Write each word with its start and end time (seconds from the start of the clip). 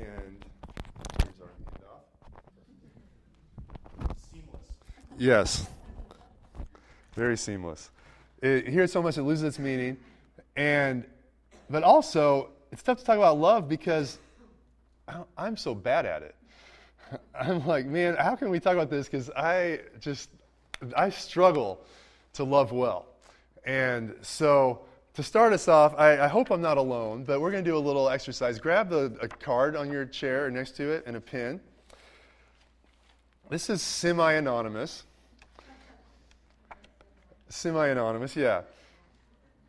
And 0.00 0.44
here's 1.22 1.40
our. 1.40 1.48
Seamless. 4.32 4.68
Yes. 5.18 5.66
Very 7.14 7.36
seamless. 7.36 7.90
It, 8.42 8.68
hear 8.68 8.86
so 8.86 9.02
much 9.02 9.18
it 9.18 9.22
loses 9.22 9.44
its 9.44 9.58
meaning. 9.58 9.96
And 10.56 11.04
but 11.70 11.82
also 11.82 12.50
it's 12.72 12.82
tough 12.82 12.98
to 12.98 13.04
talk 13.04 13.16
about 13.16 13.38
love 13.38 13.68
because 13.68 14.18
I'm 15.38 15.56
so 15.56 15.74
bad 15.74 16.06
at 16.06 16.22
it. 16.22 16.34
I'm 17.40 17.66
like, 17.66 17.86
man, 17.86 18.16
how 18.16 18.34
can 18.34 18.50
we 18.50 18.58
talk 18.58 18.74
about 18.74 18.90
this? 18.90 19.06
Because 19.06 19.30
I 19.30 19.80
just 20.00 20.30
I 20.96 21.10
struggle 21.10 21.80
to 22.34 22.44
love 22.44 22.72
well. 22.72 23.06
And 23.64 24.14
so 24.22 24.80
to 25.14 25.22
start 25.22 25.52
us 25.52 25.68
off, 25.68 25.94
I, 25.96 26.24
I, 26.24 26.28
hope 26.28 26.50
I'm 26.50 26.60
not 26.60 26.76
alone, 26.76 27.22
but 27.24 27.40
we're 27.40 27.52
going 27.52 27.64
to 27.64 27.70
do 27.70 27.76
a 27.76 27.78
little 27.78 28.08
exercise. 28.08 28.58
Grab 28.58 28.90
the, 28.90 29.16
a 29.22 29.28
card 29.28 29.76
on 29.76 29.90
your 29.90 30.04
chair 30.04 30.46
or 30.46 30.50
next 30.50 30.72
to 30.76 30.90
it 30.90 31.04
and 31.06 31.16
a 31.16 31.20
pen. 31.20 31.60
This 33.48 33.70
is 33.70 33.80
semi 33.80 34.32
anonymous. 34.32 35.04
Semi 37.48 37.86
anonymous, 37.88 38.34
yeah. 38.34 38.62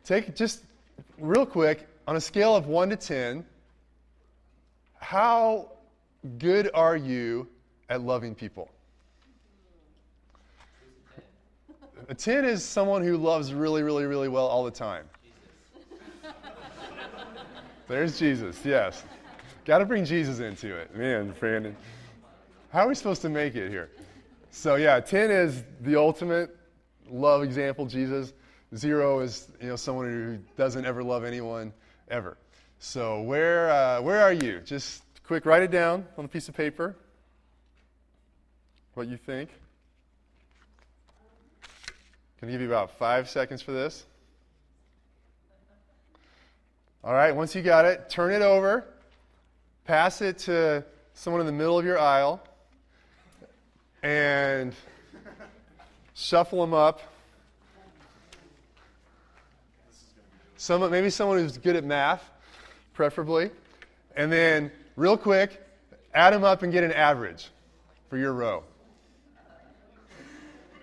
Take 0.04 0.34
just 0.34 0.64
real 1.18 1.46
quick 1.46 1.86
on 2.08 2.16
a 2.16 2.20
scale 2.20 2.56
of 2.56 2.66
1 2.66 2.90
to 2.90 2.96
10, 2.96 3.44
how 4.98 5.70
good 6.38 6.70
are 6.74 6.96
you 6.96 7.46
at 7.88 8.00
loving 8.00 8.34
people? 8.34 8.68
A 12.08 12.14
10 12.14 12.44
is 12.44 12.64
someone 12.64 13.02
who 13.02 13.16
loves 13.16 13.52
really, 13.52 13.82
really, 13.82 14.04
really 14.04 14.28
well 14.28 14.46
all 14.46 14.64
the 14.64 14.70
time. 14.70 15.06
There's 17.88 18.18
Jesus, 18.18 18.58
yes. 18.64 19.04
Got 19.64 19.78
to 19.78 19.84
bring 19.84 20.04
Jesus 20.04 20.40
into 20.40 20.76
it. 20.76 20.96
Man, 20.96 21.34
Brandon. 21.38 21.76
How 22.72 22.80
are 22.80 22.88
we 22.88 22.96
supposed 22.96 23.22
to 23.22 23.28
make 23.28 23.54
it 23.54 23.70
here? 23.70 23.90
So, 24.50 24.74
yeah, 24.74 24.98
10 24.98 25.30
is 25.30 25.62
the 25.80 25.96
ultimate 25.96 26.56
love 27.08 27.44
example, 27.44 27.86
Jesus. 27.86 28.32
Zero 28.74 29.20
is, 29.20 29.48
you 29.60 29.68
know, 29.68 29.76
someone 29.76 30.06
who 30.06 30.38
doesn't 30.56 30.84
ever 30.84 31.04
love 31.04 31.22
anyone 31.24 31.72
ever. 32.08 32.36
So, 32.80 33.22
where, 33.22 33.70
uh, 33.70 34.02
where 34.02 34.20
are 34.20 34.32
you? 34.32 34.60
Just 34.60 35.02
quick, 35.24 35.46
write 35.46 35.62
it 35.62 35.70
down 35.70 36.06
on 36.18 36.24
a 36.24 36.28
piece 36.28 36.48
of 36.48 36.56
paper. 36.56 36.96
What 38.94 39.06
you 39.06 39.16
think. 39.16 39.50
Can 42.40 42.48
I 42.48 42.52
give 42.52 42.60
you 42.60 42.66
about 42.66 42.98
five 42.98 43.30
seconds 43.30 43.62
for 43.62 43.72
this? 43.72 44.06
All 47.06 47.12
right, 47.12 47.30
once 47.30 47.54
you 47.54 47.62
got 47.62 47.84
it, 47.84 48.10
turn 48.10 48.32
it 48.32 48.42
over, 48.42 48.84
pass 49.84 50.20
it 50.20 50.38
to 50.38 50.84
someone 51.14 51.40
in 51.40 51.46
the 51.46 51.52
middle 51.52 51.78
of 51.78 51.84
your 51.84 52.00
aisle, 52.00 52.42
and 54.02 54.74
shuffle 56.14 56.62
them 56.62 56.74
up. 56.74 57.00
Some, 60.56 60.90
maybe 60.90 61.08
someone 61.10 61.38
who's 61.38 61.58
good 61.58 61.76
at 61.76 61.84
math, 61.84 62.28
preferably. 62.92 63.52
And 64.16 64.32
then, 64.32 64.72
real 64.96 65.16
quick, 65.16 65.64
add 66.12 66.32
them 66.32 66.42
up 66.42 66.64
and 66.64 66.72
get 66.72 66.82
an 66.82 66.90
average 66.90 67.50
for 68.10 68.18
your 68.18 68.32
row. 68.32 68.64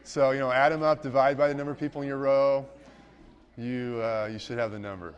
So, 0.06 0.32
you 0.32 0.40
know, 0.40 0.54
add 0.54 0.72
them 0.72 0.84
up, 0.84 1.04
divide 1.04 1.38
by 1.38 1.50
the 1.50 1.54
number 1.54 1.74
of 1.74 1.80
people 1.82 2.02
in 2.02 2.08
your 2.08 2.18
row. 2.18 2.66
You, 3.58 4.00
uh, 4.02 4.30
you 4.32 4.40
should 4.40 4.58
have 4.58 4.72
the 4.72 4.80
number. 4.80 5.16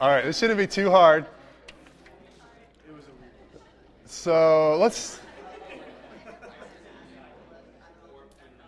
All 0.00 0.08
right, 0.08 0.24
this 0.24 0.38
shouldn't 0.38 0.58
be 0.58 0.66
too 0.66 0.90
hard. 0.90 1.26
So 4.04 4.76
let's. 4.78 5.18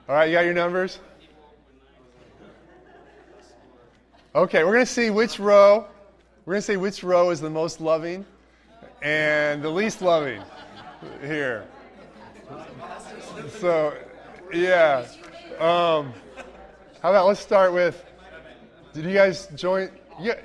All 0.08 0.16
right, 0.16 0.28
you 0.28 0.34
got 0.34 0.44
your 0.44 0.54
numbers? 0.54 0.98
Okay, 4.34 4.64
we're 4.64 4.72
going 4.72 4.86
to 4.86 4.92
see 4.92 5.10
which 5.10 5.38
row. 5.38 5.86
We're 6.46 6.54
going 6.54 6.62
to 6.62 6.66
see 6.66 6.76
which 6.76 7.04
row 7.04 7.30
is 7.30 7.40
the 7.40 7.50
most 7.50 7.80
loving 7.80 8.24
and 9.02 9.62
the 9.62 9.70
least 9.70 10.02
loving 10.02 10.42
here. 11.20 11.66
So, 13.60 13.94
yeah. 14.52 15.06
Um, 15.60 16.12
how 17.02 17.10
about 17.10 17.26
let's 17.26 17.40
start 17.40 17.72
with? 17.72 18.04
Did 18.92 19.04
you 19.04 19.14
guys 19.14 19.46
join? 19.54 19.90
You 20.20 20.32
got, 20.32 20.38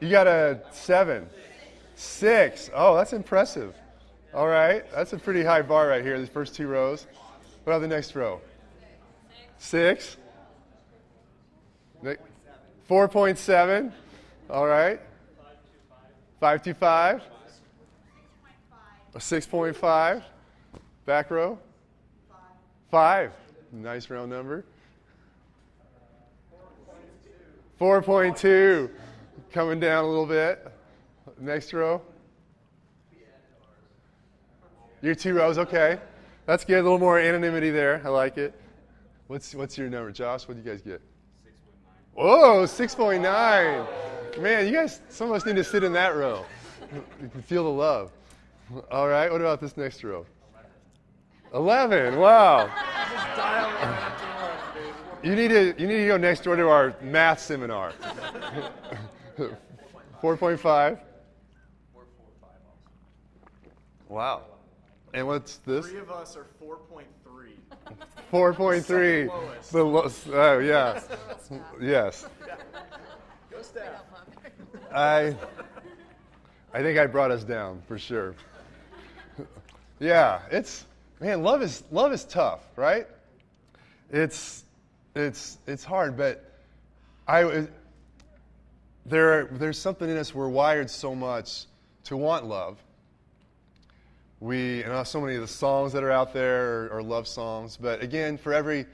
you 0.00 0.10
got 0.10 0.26
a 0.26 0.60
seven, 0.70 1.28
six. 1.94 2.70
Oh, 2.74 2.94
that's 2.96 3.12
impressive. 3.12 3.74
All 4.34 4.48
right, 4.48 4.84
that's 4.92 5.12
a 5.12 5.18
pretty 5.18 5.42
high 5.42 5.62
bar 5.62 5.88
right 5.88 6.04
here. 6.04 6.20
The 6.20 6.26
first 6.26 6.54
two 6.54 6.68
rows. 6.68 7.06
What 7.64 7.72
about 7.72 7.80
the 7.80 7.88
next 7.88 8.14
row? 8.14 8.40
Six. 9.58 10.16
Four 12.86 13.08
point 13.08 13.38
seven. 13.38 13.92
All 14.50 14.66
right. 14.66 15.00
Five 16.40 16.62
two 16.62 16.74
five. 16.74 17.22
A 19.14 19.20
six 19.20 19.46
point 19.46 19.76
five. 19.76 20.22
Back 21.06 21.30
row. 21.30 21.58
Five. 22.90 23.32
Nice 23.72 24.10
round 24.10 24.30
number. 24.30 24.64
4.2. 27.80 28.90
Coming 29.52 29.80
down 29.80 30.04
a 30.04 30.08
little 30.08 30.26
bit. 30.26 30.70
Next 31.38 31.72
row. 31.72 32.02
Your 35.02 35.14
two 35.14 35.34
rows, 35.34 35.56
okay. 35.56 35.98
That's 36.44 36.64
good. 36.64 36.80
A 36.80 36.82
little 36.82 36.98
more 36.98 37.18
anonymity 37.18 37.70
there. 37.70 38.02
I 38.04 38.10
like 38.10 38.36
it. 38.36 38.54
What's, 39.28 39.54
what's 39.54 39.78
your 39.78 39.88
number, 39.88 40.12
Josh? 40.12 40.46
What 40.46 40.54
do 40.54 40.62
you 40.62 40.70
guys 40.70 40.82
get? 40.82 41.00
6.9. 42.14 42.22
Whoa, 42.22 42.64
6.9. 42.64 44.42
Man, 44.42 44.66
you 44.66 44.72
guys, 44.72 45.00
some 45.08 45.30
of 45.30 45.36
us 45.36 45.46
need 45.46 45.56
to 45.56 45.64
sit 45.64 45.82
in 45.82 45.92
that 45.94 46.14
row. 46.14 46.44
You 47.22 47.28
can 47.28 47.42
feel 47.42 47.64
the 47.64 47.70
love. 47.70 48.12
All 48.90 49.08
right, 49.08 49.30
what 49.32 49.40
about 49.40 49.60
this 49.60 49.76
next 49.76 50.04
row? 50.04 50.26
11. 51.54 52.18
Wow. 52.18 52.70
You 55.22 55.36
need 55.36 55.48
to 55.48 55.74
you 55.78 55.86
need 55.86 55.98
to 55.98 56.06
go 56.06 56.16
next 56.16 56.44
door 56.44 56.56
to 56.56 56.68
our 56.68 56.94
math 57.02 57.40
seminar. 57.40 57.92
4.5. 60.22 60.98
Wow. 64.08 64.42
And 65.12 65.26
what's 65.26 65.56
this? 65.58 65.86
Three 65.86 65.98
of 65.98 66.10
us 66.10 66.36
are 66.36 66.46
4.3. 66.62 67.04
4.3. 68.32 69.70
The 69.70 69.78
oh, 69.78 69.88
lowest. 69.88 70.26
Oh, 70.28 70.58
yeah. 70.58 71.00
yes. 71.80 72.26
Go 73.50 73.62
staff. 73.62 74.02
I, 74.92 75.36
I 76.72 76.82
think 76.82 76.98
I 76.98 77.06
brought 77.06 77.30
us 77.30 77.44
down 77.44 77.82
for 77.86 77.98
sure. 77.98 78.34
yeah, 79.98 80.40
it's, 80.50 80.84
man, 81.20 81.42
love 81.42 81.62
is, 81.62 81.82
love 81.90 82.12
is 82.12 82.24
tough, 82.24 82.60
right? 82.76 83.06
It's, 84.10 84.64
it's, 85.14 85.58
it's 85.66 85.84
hard, 85.84 86.16
but 86.16 86.44
I, 87.26 87.66
there, 89.06 89.44
there's 89.46 89.78
something 89.78 90.08
in 90.08 90.16
us, 90.16 90.34
we're 90.34 90.48
wired 90.48 90.90
so 90.90 91.14
much 91.14 91.66
to 92.04 92.16
want 92.16 92.46
love. 92.46 92.78
We, 94.40 94.82
and 94.84 95.06
so 95.06 95.20
many 95.20 95.34
of 95.34 95.42
the 95.42 95.48
songs 95.48 95.92
that 95.92 96.02
are 96.02 96.10
out 96.10 96.32
there 96.32 96.86
are, 96.86 96.98
are 96.98 97.02
love 97.02 97.28
songs, 97.28 97.76
but 97.76 98.02
again, 98.02 98.38
for 98.38 98.54
every 98.54 98.86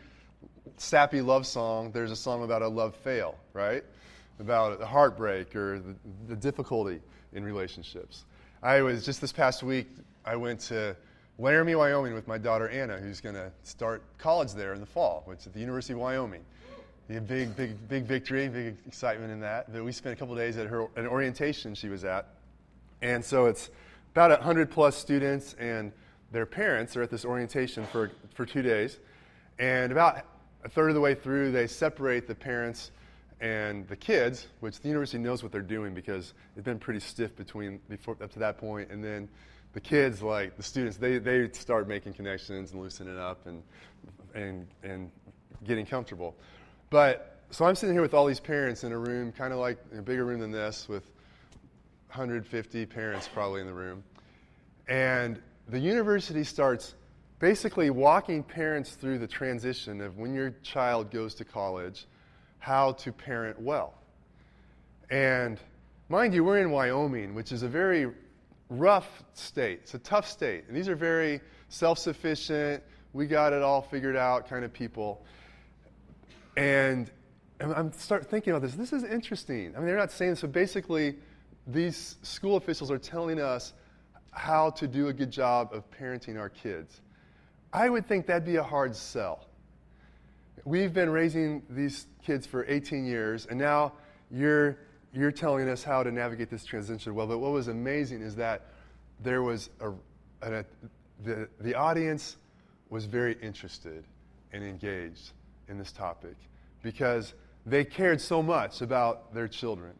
sappy 0.76 1.20
love 1.20 1.46
song, 1.46 1.92
there's 1.92 2.10
a 2.10 2.16
song 2.16 2.42
about 2.42 2.62
a 2.62 2.68
love 2.68 2.96
fail, 2.96 3.36
right? 3.52 3.84
About 4.40 4.80
a 4.82 4.86
heartbreak 4.86 5.54
or 5.54 5.78
the, 5.78 5.94
the 6.28 6.36
difficulty 6.36 7.00
in 7.32 7.44
relationships. 7.44 8.24
I 8.62 8.82
was 8.82 9.04
just 9.04 9.20
this 9.20 9.32
past 9.32 9.62
week, 9.62 9.88
I 10.24 10.34
went 10.34 10.60
to 10.62 10.96
Laramie, 11.38 11.74
Wyoming, 11.74 12.14
with 12.14 12.26
my 12.26 12.38
daughter 12.38 12.68
Anna, 12.68 12.96
who's 12.96 13.20
going 13.20 13.34
to 13.34 13.50
start 13.62 14.02
college 14.16 14.54
there 14.54 14.72
in 14.72 14.80
the 14.80 14.86
fall, 14.86 15.22
which 15.26 15.40
is 15.40 15.48
at 15.48 15.52
the 15.52 15.60
University 15.60 15.92
of 15.92 15.98
Wyoming. 15.98 16.42
A 17.10 17.20
big, 17.20 17.54
big, 17.54 17.88
big 17.88 18.04
victory, 18.04 18.48
big 18.48 18.76
excitement 18.86 19.30
in 19.30 19.40
that. 19.40 19.72
But 19.72 19.84
we 19.84 19.92
spent 19.92 20.14
a 20.14 20.18
couple 20.18 20.34
days 20.34 20.56
at 20.56 20.66
her 20.66 20.88
an 20.96 21.06
orientation 21.06 21.74
she 21.74 21.88
was 21.88 22.04
at, 22.04 22.26
and 23.00 23.24
so 23.24 23.46
it's 23.46 23.70
about 24.12 24.30
100 24.30 24.70
plus 24.70 24.96
students 24.96 25.54
and 25.58 25.92
their 26.32 26.46
parents 26.46 26.96
are 26.96 27.02
at 27.02 27.10
this 27.10 27.24
orientation 27.24 27.86
for 27.86 28.10
for 28.34 28.44
two 28.44 28.62
days, 28.62 28.98
and 29.60 29.92
about 29.92 30.22
a 30.64 30.68
third 30.68 30.88
of 30.88 30.94
the 30.94 31.00
way 31.00 31.14
through, 31.14 31.52
they 31.52 31.68
separate 31.68 32.26
the 32.26 32.34
parents 32.34 32.90
and 33.40 33.86
the 33.86 33.94
kids, 33.94 34.48
which 34.58 34.80
the 34.80 34.88
university 34.88 35.18
knows 35.18 35.42
what 35.42 35.52
they're 35.52 35.60
doing 35.60 35.94
because 35.94 36.34
it's 36.56 36.64
been 36.64 36.78
pretty 36.78 36.98
stiff 36.98 37.36
between 37.36 37.78
before 37.88 38.16
up 38.20 38.32
to 38.32 38.40
that 38.40 38.58
point, 38.58 38.90
and 38.90 39.04
then 39.04 39.28
the 39.76 39.80
kids, 39.82 40.22
like 40.22 40.56
the 40.56 40.62
students, 40.62 40.96
they, 40.96 41.18
they 41.18 41.50
start 41.50 41.86
making 41.86 42.14
connections 42.14 42.72
and 42.72 42.80
loosening 42.80 43.18
up 43.18 43.46
and, 43.46 43.62
and, 44.34 44.66
and 44.82 45.10
getting 45.66 45.84
comfortable. 45.84 46.34
But 46.88 47.42
so 47.50 47.66
I'm 47.66 47.74
sitting 47.74 47.94
here 47.94 48.00
with 48.00 48.14
all 48.14 48.24
these 48.24 48.40
parents 48.40 48.84
in 48.84 48.92
a 48.92 48.98
room, 48.98 49.32
kind 49.32 49.52
of 49.52 49.58
like 49.58 49.76
a 49.94 50.00
bigger 50.00 50.24
room 50.24 50.40
than 50.40 50.50
this, 50.50 50.88
with 50.88 51.04
150 52.06 52.86
parents 52.86 53.28
probably 53.28 53.60
in 53.60 53.66
the 53.66 53.74
room. 53.74 54.02
And 54.88 55.42
the 55.68 55.78
university 55.78 56.42
starts 56.42 56.94
basically 57.38 57.90
walking 57.90 58.42
parents 58.42 58.94
through 58.94 59.18
the 59.18 59.28
transition 59.28 60.00
of 60.00 60.16
when 60.16 60.32
your 60.32 60.54
child 60.62 61.10
goes 61.10 61.34
to 61.34 61.44
college, 61.44 62.06
how 62.60 62.92
to 62.92 63.12
parent 63.12 63.60
well. 63.60 63.92
And 65.10 65.60
mind 66.08 66.32
you, 66.32 66.44
we're 66.44 66.60
in 66.60 66.70
Wyoming, 66.70 67.34
which 67.34 67.52
is 67.52 67.62
a 67.62 67.68
very 67.68 68.10
rough 68.68 69.22
state. 69.34 69.80
It's 69.82 69.94
a 69.94 69.98
tough 69.98 70.28
state. 70.28 70.64
And 70.68 70.76
these 70.76 70.88
are 70.88 70.96
very 70.96 71.40
self 71.68 71.98
sufficient, 71.98 72.82
we 73.12 73.26
got 73.26 73.52
it 73.52 73.62
all 73.62 73.82
figured 73.82 74.16
out 74.16 74.48
kind 74.48 74.64
of 74.64 74.72
people. 74.72 75.24
And 76.56 77.10
I'm 77.60 77.92
start 77.92 78.26
thinking 78.26 78.52
about 78.52 78.62
this. 78.62 78.74
This 78.74 78.92
is 78.92 79.04
interesting. 79.04 79.74
I 79.74 79.78
mean, 79.78 79.86
they're 79.86 79.96
not 79.96 80.12
saying 80.12 80.36
so. 80.36 80.46
Basically, 80.46 81.16
these 81.66 82.16
school 82.22 82.56
officials 82.56 82.90
are 82.90 82.98
telling 82.98 83.40
us 83.40 83.72
how 84.30 84.70
to 84.70 84.86
do 84.86 85.08
a 85.08 85.12
good 85.12 85.30
job 85.30 85.70
of 85.72 85.90
parenting 85.90 86.38
our 86.38 86.50
kids. 86.50 87.00
I 87.72 87.88
would 87.88 88.06
think 88.06 88.26
that'd 88.26 88.44
be 88.44 88.56
a 88.56 88.62
hard 88.62 88.94
sell. 88.94 89.46
We've 90.64 90.92
been 90.92 91.10
raising 91.10 91.62
these 91.70 92.06
kids 92.24 92.46
for 92.46 92.66
18 92.66 93.06
years, 93.06 93.46
and 93.46 93.58
now 93.58 93.92
you're, 94.30 94.78
you're 95.16 95.32
telling 95.32 95.68
us 95.68 95.82
how 95.82 96.02
to 96.02 96.12
navigate 96.12 96.50
this 96.50 96.64
transition 96.64 97.14
well. 97.14 97.26
But 97.26 97.38
what 97.38 97.52
was 97.52 97.68
amazing 97.68 98.20
is 98.20 98.36
that 98.36 98.66
there 99.20 99.42
was 99.42 99.70
a, 99.80 99.90
a 100.42 100.64
the, 101.24 101.48
the 101.60 101.74
audience 101.74 102.36
was 102.90 103.06
very 103.06 103.36
interested 103.40 104.04
and 104.52 104.62
engaged 104.62 105.30
in 105.68 105.78
this 105.78 105.90
topic 105.90 106.36
because 106.82 107.34
they 107.64 107.84
cared 107.84 108.20
so 108.20 108.42
much 108.42 108.82
about 108.82 109.34
their 109.34 109.48
children. 109.48 109.92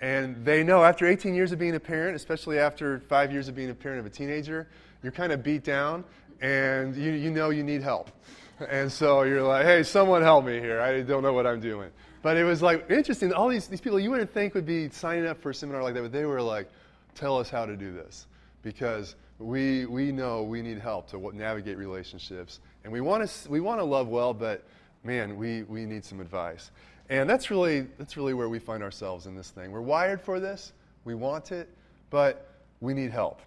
And 0.00 0.44
they 0.44 0.62
know 0.62 0.84
after 0.84 1.06
18 1.06 1.34
years 1.34 1.52
of 1.52 1.58
being 1.58 1.74
a 1.74 1.80
parent, 1.80 2.16
especially 2.16 2.58
after 2.58 3.00
five 3.00 3.32
years 3.32 3.48
of 3.48 3.54
being 3.54 3.70
a 3.70 3.74
parent 3.74 4.00
of 4.00 4.06
a 4.06 4.10
teenager, 4.10 4.68
you're 5.02 5.12
kind 5.12 5.32
of 5.32 5.42
beat 5.42 5.64
down 5.64 6.04
and 6.40 6.94
you, 6.96 7.12
you 7.12 7.30
know 7.30 7.50
you 7.50 7.62
need 7.62 7.82
help. 7.82 8.10
And 8.68 8.90
so 8.90 9.22
you're 9.22 9.42
like, 9.42 9.64
hey, 9.64 9.84
someone 9.84 10.22
help 10.22 10.44
me 10.44 10.58
here. 10.58 10.80
I 10.80 11.02
don't 11.02 11.22
know 11.22 11.32
what 11.32 11.46
I'm 11.46 11.60
doing. 11.60 11.90
But 12.22 12.36
it 12.36 12.44
was 12.44 12.62
like 12.62 12.90
interesting. 12.90 13.32
All 13.32 13.48
these, 13.48 13.68
these 13.68 13.80
people 13.80 14.00
you 14.00 14.10
wouldn't 14.10 14.32
think 14.32 14.54
would 14.54 14.66
be 14.66 14.88
signing 14.90 15.26
up 15.26 15.40
for 15.40 15.50
a 15.50 15.54
seminar 15.54 15.82
like 15.82 15.94
that, 15.94 16.02
but 16.02 16.12
they 16.12 16.24
were 16.24 16.42
like, 16.42 16.68
tell 17.14 17.38
us 17.38 17.48
how 17.50 17.64
to 17.66 17.76
do 17.76 17.92
this. 17.92 18.26
Because 18.62 19.14
we, 19.38 19.86
we 19.86 20.10
know 20.10 20.42
we 20.42 20.62
need 20.62 20.78
help 20.78 21.08
to 21.10 21.30
navigate 21.34 21.78
relationships. 21.78 22.60
And 22.84 22.92
we 22.92 23.00
want 23.00 23.28
to, 23.28 23.50
we 23.50 23.60
want 23.60 23.80
to 23.80 23.84
love 23.84 24.08
well, 24.08 24.34
but 24.34 24.64
man, 25.04 25.36
we, 25.36 25.62
we 25.64 25.84
need 25.84 26.04
some 26.04 26.20
advice. 26.20 26.70
And 27.08 27.28
that's 27.30 27.50
really, 27.50 27.82
that's 27.98 28.16
really 28.16 28.34
where 28.34 28.48
we 28.48 28.58
find 28.58 28.82
ourselves 28.82 29.26
in 29.26 29.36
this 29.36 29.50
thing. 29.50 29.70
We're 29.70 29.80
wired 29.80 30.20
for 30.20 30.40
this, 30.40 30.72
we 31.04 31.14
want 31.14 31.52
it, 31.52 31.68
but 32.10 32.50
we 32.80 32.94
need 32.94 33.10
help. 33.10 33.40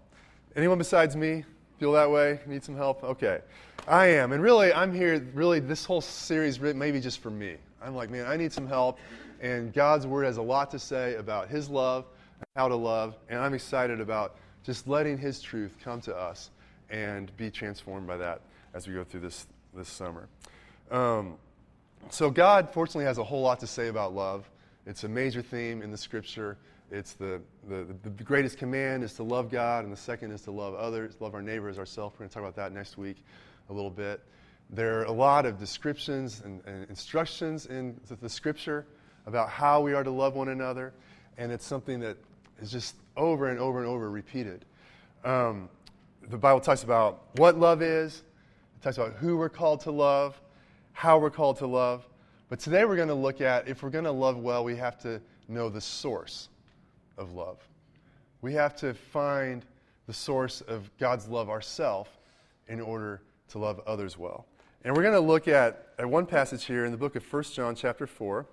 Anyone 0.56 0.78
besides 0.78 1.16
me 1.16 1.44
feel 1.80 1.92
that 1.94 2.10
way? 2.10 2.40
Need 2.46 2.64
some 2.64 2.76
help? 2.76 3.04
Okay. 3.04 3.40
I 3.88 4.08
am. 4.08 4.32
And 4.32 4.44
really, 4.44 4.72
I'm 4.74 4.94
here, 4.94 5.26
really, 5.34 5.60
this 5.60 5.86
whole 5.86 6.02
series, 6.02 6.60
maybe 6.60 7.00
just 7.00 7.20
for 7.20 7.32
me. 7.32 7.58
I'm 7.84 7.96
like, 7.96 8.10
man, 8.10 8.26
I 8.28 8.38
need 8.38 8.54
some 8.54 8.68
help. 8.68 9.00
And 9.42 9.74
God's 9.74 10.06
Word 10.06 10.26
has 10.26 10.38
a 10.38 10.42
lot 10.42 10.70
to 10.72 10.80
say 10.80 11.16
about 11.16 11.50
His 11.50 11.70
love, 11.70 12.06
how 12.56 12.68
to 12.68 12.76
love. 12.76 13.16
And 13.30 13.40
I'm 13.40 13.54
excited 13.54 14.00
about 14.00 14.36
just 14.64 14.88
letting 14.88 15.18
His 15.18 15.42
truth 15.42 15.76
come 15.84 16.02
to 16.02 16.16
us 16.16 16.52
and 16.90 17.36
be 17.38 17.50
transformed 17.50 18.08
by 18.08 18.18
that 18.18 18.42
as 18.74 18.88
we 18.88 18.94
go 18.94 19.04
through 19.04 19.22
this, 19.22 19.48
this 19.74 19.90
summer. 19.90 20.28
Um, 20.92 21.36
so, 22.10 22.30
God, 22.30 22.70
fortunately, 22.72 23.06
has 23.06 23.18
a 23.18 23.24
whole 23.24 23.42
lot 23.42 23.60
to 23.62 23.68
say 23.68 23.88
about 23.88 24.14
love. 24.14 24.50
It's 24.86 25.04
a 25.04 25.10
major 25.10 25.42
theme 25.42 25.82
in 25.82 25.92
the 25.92 25.98
scripture. 25.98 26.58
It's 26.92 27.14
the, 27.14 27.42
the, 27.70 27.88
the 28.04 28.10
greatest 28.24 28.58
command 28.58 29.04
is 29.04 29.14
to 29.14 29.24
love 29.24 29.50
God, 29.50 29.86
and 29.86 29.94
the 29.94 29.98
second 29.98 30.32
is 30.32 30.42
to 30.42 30.52
love 30.52 30.76
others, 30.76 31.16
love 31.20 31.34
our 31.34 31.42
neighbors, 31.42 31.80
ourselves. 31.80 32.14
We're 32.16 32.26
going 32.26 32.30
to 32.30 32.34
talk 32.34 32.44
about 32.44 32.56
that 32.58 32.74
next 32.74 32.98
week 32.98 33.24
a 33.70 33.74
little 33.74 33.90
bit. 33.90 34.22
There 34.74 35.00
are 35.00 35.04
a 35.04 35.12
lot 35.12 35.46
of 35.46 35.60
descriptions 35.60 36.42
and, 36.46 36.62
and 36.66 36.90
instructions 36.90 37.66
in 37.66 38.00
the 38.22 38.30
scripture 38.30 38.86
about 39.26 39.50
how 39.50 39.82
we 39.82 39.94
are 39.94 40.04
to 40.04 40.12
love 40.12 40.36
one 40.36 40.48
another, 40.48 40.94
and 41.38 41.52
it's 41.52 41.66
something 41.66 42.00
that 42.00 42.18
is 42.62 42.72
just 42.72 42.96
over 43.18 43.50
and 43.50 43.60
over 43.60 43.80
and 43.80 43.88
over 43.88 44.10
repeated. 44.10 44.64
Um, 45.26 45.68
the 46.30 46.38
Bible 46.38 46.62
talks 46.62 46.84
about 46.84 47.24
what 47.36 47.60
love 47.60 47.82
is, 47.82 48.24
it 48.78 48.84
talks 48.84 48.98
about 48.98 49.14
who 49.16 49.36
we're 49.36 49.50
called 49.50 49.82
to 49.82 49.92
love, 49.92 50.40
how 50.94 51.18
we're 51.20 51.30
called 51.30 51.58
to 51.58 51.68
love. 51.68 52.08
But 52.48 52.60
today 52.60 52.86
we're 52.86 52.96
going 52.96 53.10
to 53.10 53.14
look 53.14 53.42
at 53.42 53.68
if 53.68 53.84
we're 53.84 53.90
going 53.90 54.06
to 54.06 54.12
love 54.12 54.38
well, 54.38 54.64
we 54.64 54.78
have 54.78 54.98
to 55.00 55.22
know 55.50 55.68
the 55.68 55.82
source 55.82 56.48
of 57.18 57.34
love. 57.34 57.58
We 58.42 58.54
have 58.54 58.76
to 58.78 58.94
find 58.94 59.66
the 60.08 60.14
source 60.14 60.62
of 60.62 60.90
God's 60.98 61.28
love 61.28 61.50
ourselves 61.50 62.10
in 62.70 62.80
order 62.80 63.22
to 63.50 63.60
love 63.60 63.82
others 63.86 64.18
well. 64.18 64.46
And 64.84 64.96
we're 64.96 65.04
going 65.04 65.14
to 65.14 65.20
look 65.20 65.48
at, 65.48 65.90
at 66.00 66.10
one 66.10 66.26
passage 66.26 66.66
here 66.66 66.86
in 66.86 66.92
the 66.92 66.98
book 66.98 67.16
of 67.16 67.24
1 67.32 67.44
John, 67.44 67.76
chapter 67.76 68.08
4, 68.08 68.48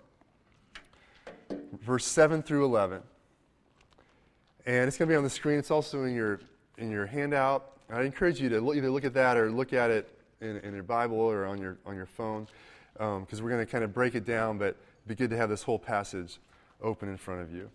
verse 1.81 2.05
7 2.05 2.43
through 2.43 2.67
11. 2.67 3.03
And 4.67 4.89
it's 4.89 4.99
going 4.99 5.09
to 5.09 5.13
be 5.13 5.17
on 5.17 5.25
the 5.25 5.31
screen. 5.31 5.59
It's 5.59 5.71
also 5.71 6.05
in 6.05 6.15
your, 6.15 6.41
in 6.77 6.91
your 6.91 7.07
handout. 7.07 7.79
I 7.89 8.03
encourage 8.03 8.43
you 8.43 8.51
to 8.51 8.73
either 8.75 8.91
look 8.91 9.07
at 9.07 9.15
that 9.15 9.39
or 9.39 9.51
look 9.51 9.73
at 9.73 9.91
it 9.91 10.07
in, 10.43 10.59
in 10.59 10.75
your 10.75 10.83
Bible 10.83 11.19
or 11.19 11.47
on 11.47 11.59
your, 11.59 11.79
on 11.87 11.97
your 11.97 12.05
phone 12.05 12.47
because 12.93 13.39
um, 13.39 13.43
we're 13.45 13.51
going 13.51 13.65
to 13.65 13.71
kind 13.71 13.83
of 13.83 13.95
break 13.95 14.15
it 14.15 14.27
down, 14.27 14.59
but 14.59 14.77
it'd 14.77 14.77
be 15.07 15.15
good 15.15 15.31
to 15.31 15.37
have 15.39 15.49
this 15.49 15.63
whole 15.63 15.79
passage 15.79 16.39
open 16.83 17.09
in 17.09 17.17
front 17.17 17.41
of 17.41 17.55
you. 17.55 17.71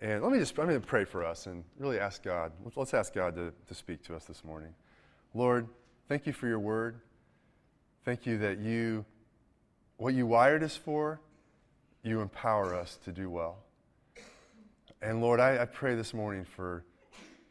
And 0.00 0.22
let 0.22 0.32
me 0.32 0.38
just, 0.38 0.56
going 0.56 0.68
to 0.68 0.80
pray 0.80 1.04
for 1.04 1.26
us 1.26 1.46
and 1.46 1.62
really 1.78 2.00
ask 2.00 2.22
God. 2.22 2.52
Let's 2.74 2.94
ask 2.94 3.12
God 3.12 3.34
to, 3.34 3.52
to 3.66 3.74
speak 3.74 4.02
to 4.04 4.16
us 4.16 4.24
this 4.24 4.44
morning. 4.44 4.72
Lord, 5.34 5.68
thank 6.08 6.26
you 6.26 6.32
for 6.32 6.46
your 6.46 6.60
word. 6.60 7.00
Thank 8.04 8.26
you 8.26 8.38
that 8.38 8.58
you, 8.58 9.04
what 9.96 10.14
you 10.14 10.26
wired 10.26 10.62
us 10.62 10.76
for, 10.76 11.20
you 12.02 12.20
empower 12.20 12.74
us 12.74 12.98
to 13.04 13.12
do 13.12 13.28
well. 13.28 13.58
And 15.02 15.20
Lord, 15.20 15.40
I, 15.40 15.62
I 15.62 15.64
pray 15.66 15.94
this 15.94 16.14
morning 16.14 16.44
for 16.44 16.84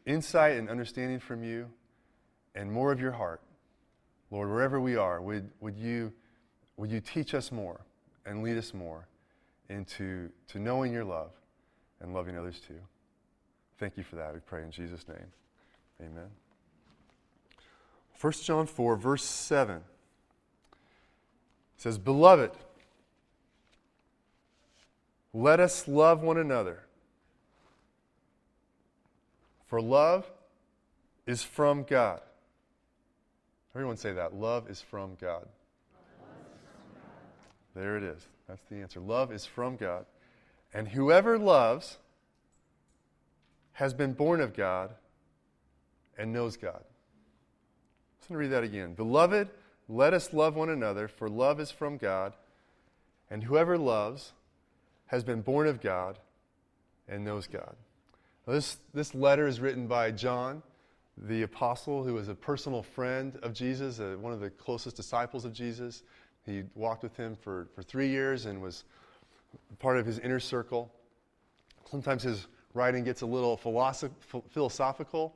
insight 0.04 0.56
and 0.56 0.68
understanding 0.68 1.20
from 1.20 1.44
you 1.44 1.68
and 2.54 2.70
more 2.72 2.92
of 2.92 3.00
your 3.00 3.12
heart 3.12 3.40
Lord, 4.30 4.50
wherever 4.50 4.80
we 4.80 4.96
are, 4.96 5.20
would, 5.20 5.50
would, 5.60 5.76
you, 5.76 6.12
would 6.76 6.90
you 6.90 7.00
teach 7.00 7.34
us 7.34 7.50
more 7.50 7.80
and 8.26 8.42
lead 8.42 8.58
us 8.58 8.74
more 8.74 9.06
into 9.70 10.30
to 10.48 10.58
knowing 10.58 10.92
your 10.92 11.04
love 11.04 11.30
and 12.00 12.12
loving 12.12 12.36
others 12.36 12.60
too? 12.60 12.80
Thank 13.78 13.96
you 13.96 14.02
for 14.02 14.16
that. 14.16 14.34
We 14.34 14.40
pray 14.40 14.62
in 14.62 14.70
Jesus' 14.70 15.06
name. 15.08 15.26
Amen. 16.00 16.28
1 18.20 18.32
John 18.44 18.66
4, 18.66 18.96
verse 18.96 19.24
7 19.24 19.80
says, 21.78 21.96
Beloved, 21.96 22.50
let 25.32 25.60
us 25.60 25.88
love 25.88 26.22
one 26.22 26.36
another. 26.36 26.80
For 29.66 29.80
love 29.80 30.30
is 31.26 31.42
from 31.42 31.84
God. 31.84 32.20
Everyone 33.74 33.96
say 33.96 34.12
that. 34.12 34.34
Love 34.34 34.68
is 34.68 34.82
from 34.82 35.16
God. 35.20 35.46
There 37.74 37.96
it 37.96 38.02
is. 38.02 38.26
That's 38.48 38.62
the 38.70 38.76
answer. 38.76 38.98
Love 38.98 39.30
is 39.30 39.46
from 39.46 39.76
God. 39.76 40.04
And 40.74 40.88
whoever 40.88 41.38
loves 41.38 41.98
has 43.72 43.94
been 43.94 44.14
born 44.14 44.40
of 44.40 44.56
God 44.56 44.90
and 46.16 46.32
knows 46.32 46.56
God. 46.56 46.82
Going 48.28 48.36
to 48.40 48.48
read 48.48 48.50
that 48.50 48.64
again. 48.64 48.92
Beloved, 48.92 49.48
let 49.88 50.12
us 50.12 50.32
love 50.32 50.54
one 50.54 50.68
another, 50.68 51.08
for 51.08 51.28
love 51.28 51.60
is 51.60 51.70
from 51.70 51.96
God. 51.96 52.34
And 53.30 53.44
whoever 53.44 53.78
loves 53.78 54.32
has 55.06 55.24
been 55.24 55.42
born 55.42 55.66
of 55.66 55.80
God 55.80 56.18
and 57.08 57.24
knows 57.24 57.46
God. 57.46 57.74
Now, 58.46 58.54
this, 58.54 58.78
this 58.94 59.14
letter 59.14 59.46
is 59.46 59.60
written 59.60 59.86
by 59.86 60.10
John 60.10 60.62
the 61.26 61.42
apostle 61.42 62.04
who 62.04 62.14
was 62.14 62.28
a 62.28 62.34
personal 62.34 62.82
friend 62.82 63.38
of 63.42 63.52
Jesus, 63.52 63.98
uh, 63.98 64.16
one 64.20 64.32
of 64.32 64.40
the 64.40 64.50
closest 64.50 64.96
disciples 64.96 65.44
of 65.44 65.52
Jesus. 65.52 66.02
He 66.46 66.62
walked 66.74 67.02
with 67.02 67.16
him 67.16 67.36
for, 67.36 67.68
for 67.74 67.82
three 67.82 68.08
years 68.08 68.46
and 68.46 68.62
was 68.62 68.84
part 69.78 69.98
of 69.98 70.06
his 70.06 70.18
inner 70.18 70.40
circle. 70.40 70.92
Sometimes 71.90 72.22
his 72.22 72.46
writing 72.74 73.04
gets 73.04 73.22
a 73.22 73.26
little 73.26 73.56
philosoph- 73.56 74.10
philosophical, 74.50 75.34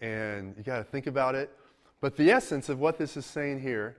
and 0.00 0.54
you 0.56 0.62
got 0.62 0.78
to 0.78 0.84
think 0.84 1.06
about 1.06 1.34
it. 1.34 1.50
But 2.00 2.16
the 2.16 2.30
essence 2.30 2.68
of 2.68 2.78
what 2.78 2.98
this 2.98 3.16
is 3.16 3.26
saying 3.26 3.60
here 3.60 3.96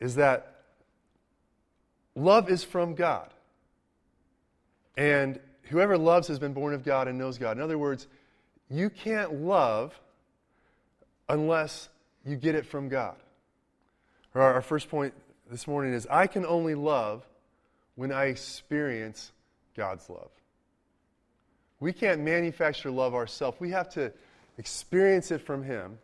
is 0.00 0.16
that 0.16 0.62
love 2.14 2.50
is 2.50 2.62
from 2.62 2.94
God. 2.94 3.28
And 4.96 5.38
whoever 5.64 5.96
loves 5.98 6.28
has 6.28 6.38
been 6.38 6.52
born 6.52 6.74
of 6.74 6.84
God 6.84 7.08
and 7.08 7.18
knows 7.18 7.38
God. 7.38 7.56
In 7.56 7.62
other 7.62 7.78
words, 7.78 8.06
you 8.70 8.90
can't 8.90 9.42
love 9.42 9.98
unless 11.28 11.88
you 12.24 12.36
get 12.36 12.54
it 12.54 12.66
from 12.66 12.88
God. 12.88 13.16
Our, 14.34 14.54
our 14.54 14.62
first 14.62 14.88
point 14.88 15.14
this 15.50 15.66
morning 15.66 15.94
is 15.94 16.06
I 16.10 16.26
can 16.26 16.44
only 16.44 16.74
love 16.74 17.24
when 17.94 18.12
I 18.12 18.26
experience 18.26 19.32
God's 19.76 20.08
love. 20.10 20.30
We 21.80 21.92
can't 21.92 22.22
manufacture 22.22 22.90
love 22.90 23.14
ourselves. 23.14 23.58
We 23.60 23.70
have 23.70 23.90
to 23.90 24.12
experience 24.58 25.30
it 25.30 25.42
from 25.42 25.62
Him, 25.62 25.98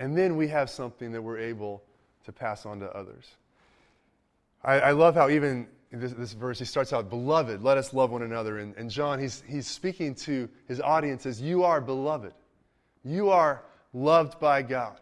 and 0.00 0.16
then 0.16 0.36
we 0.36 0.48
have 0.48 0.68
something 0.68 1.12
that 1.12 1.22
we're 1.22 1.38
able 1.38 1.82
to 2.24 2.32
pass 2.32 2.66
on 2.66 2.80
to 2.80 2.90
others. 2.96 3.26
I, 4.64 4.80
I 4.80 4.90
love 4.92 5.14
how 5.14 5.28
even 5.28 5.68
this, 5.92 6.12
this, 6.12 6.32
verse, 6.32 6.58
he 6.58 6.64
starts 6.64 6.92
out, 6.92 7.10
Beloved, 7.10 7.62
let 7.62 7.76
us 7.76 7.92
love 7.92 8.10
one 8.10 8.22
another. 8.22 8.58
And, 8.58 8.74
and 8.76 8.90
John, 8.90 9.18
he's, 9.18 9.42
he's 9.46 9.66
speaking 9.66 10.14
to 10.16 10.48
his 10.66 10.80
audience 10.80 11.26
as, 11.26 11.40
You 11.40 11.64
are 11.64 11.80
beloved. 11.80 12.32
You 13.04 13.30
are 13.30 13.62
loved 13.92 14.40
by 14.40 14.62
God. 14.62 14.98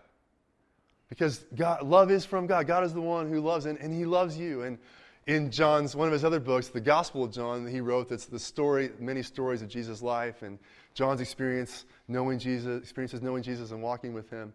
Because 1.09 1.45
God, 1.55 1.83
love 1.83 2.11
is 2.11 2.25
from 2.25 2.47
God. 2.47 2.67
God 2.67 2.85
is 2.85 2.93
the 2.93 3.01
one 3.01 3.31
who 3.31 3.41
loves, 3.41 3.67
and, 3.67 3.79
and 3.79 3.95
he 3.95 4.05
loves 4.05 4.37
you. 4.37 4.63
And 4.63 4.79
in 5.27 5.51
John's, 5.51 5.95
one 5.95 6.09
of 6.09 6.13
his 6.13 6.25
other 6.25 6.41
books, 6.41 6.69
the 6.69 6.81
Gospel 6.81 7.25
of 7.25 7.33
John, 7.33 7.67
he 7.67 7.81
wrote 7.81 8.09
that's 8.09 8.27
the 8.27 8.39
story, 8.39 8.91
many 8.99 9.23
stories 9.23 9.63
of 9.63 9.69
Jesus' 9.69 10.03
life 10.03 10.43
and 10.43 10.59
John's 10.95 11.21
experience 11.21 11.85
knowing 12.09 12.39
Jesus, 12.39 12.83
experiences 12.83 13.23
knowing 13.23 13.43
Jesus 13.43 13.71
and 13.71 13.83
walking 13.83 14.13
with 14.13 14.31
him. 14.31 14.53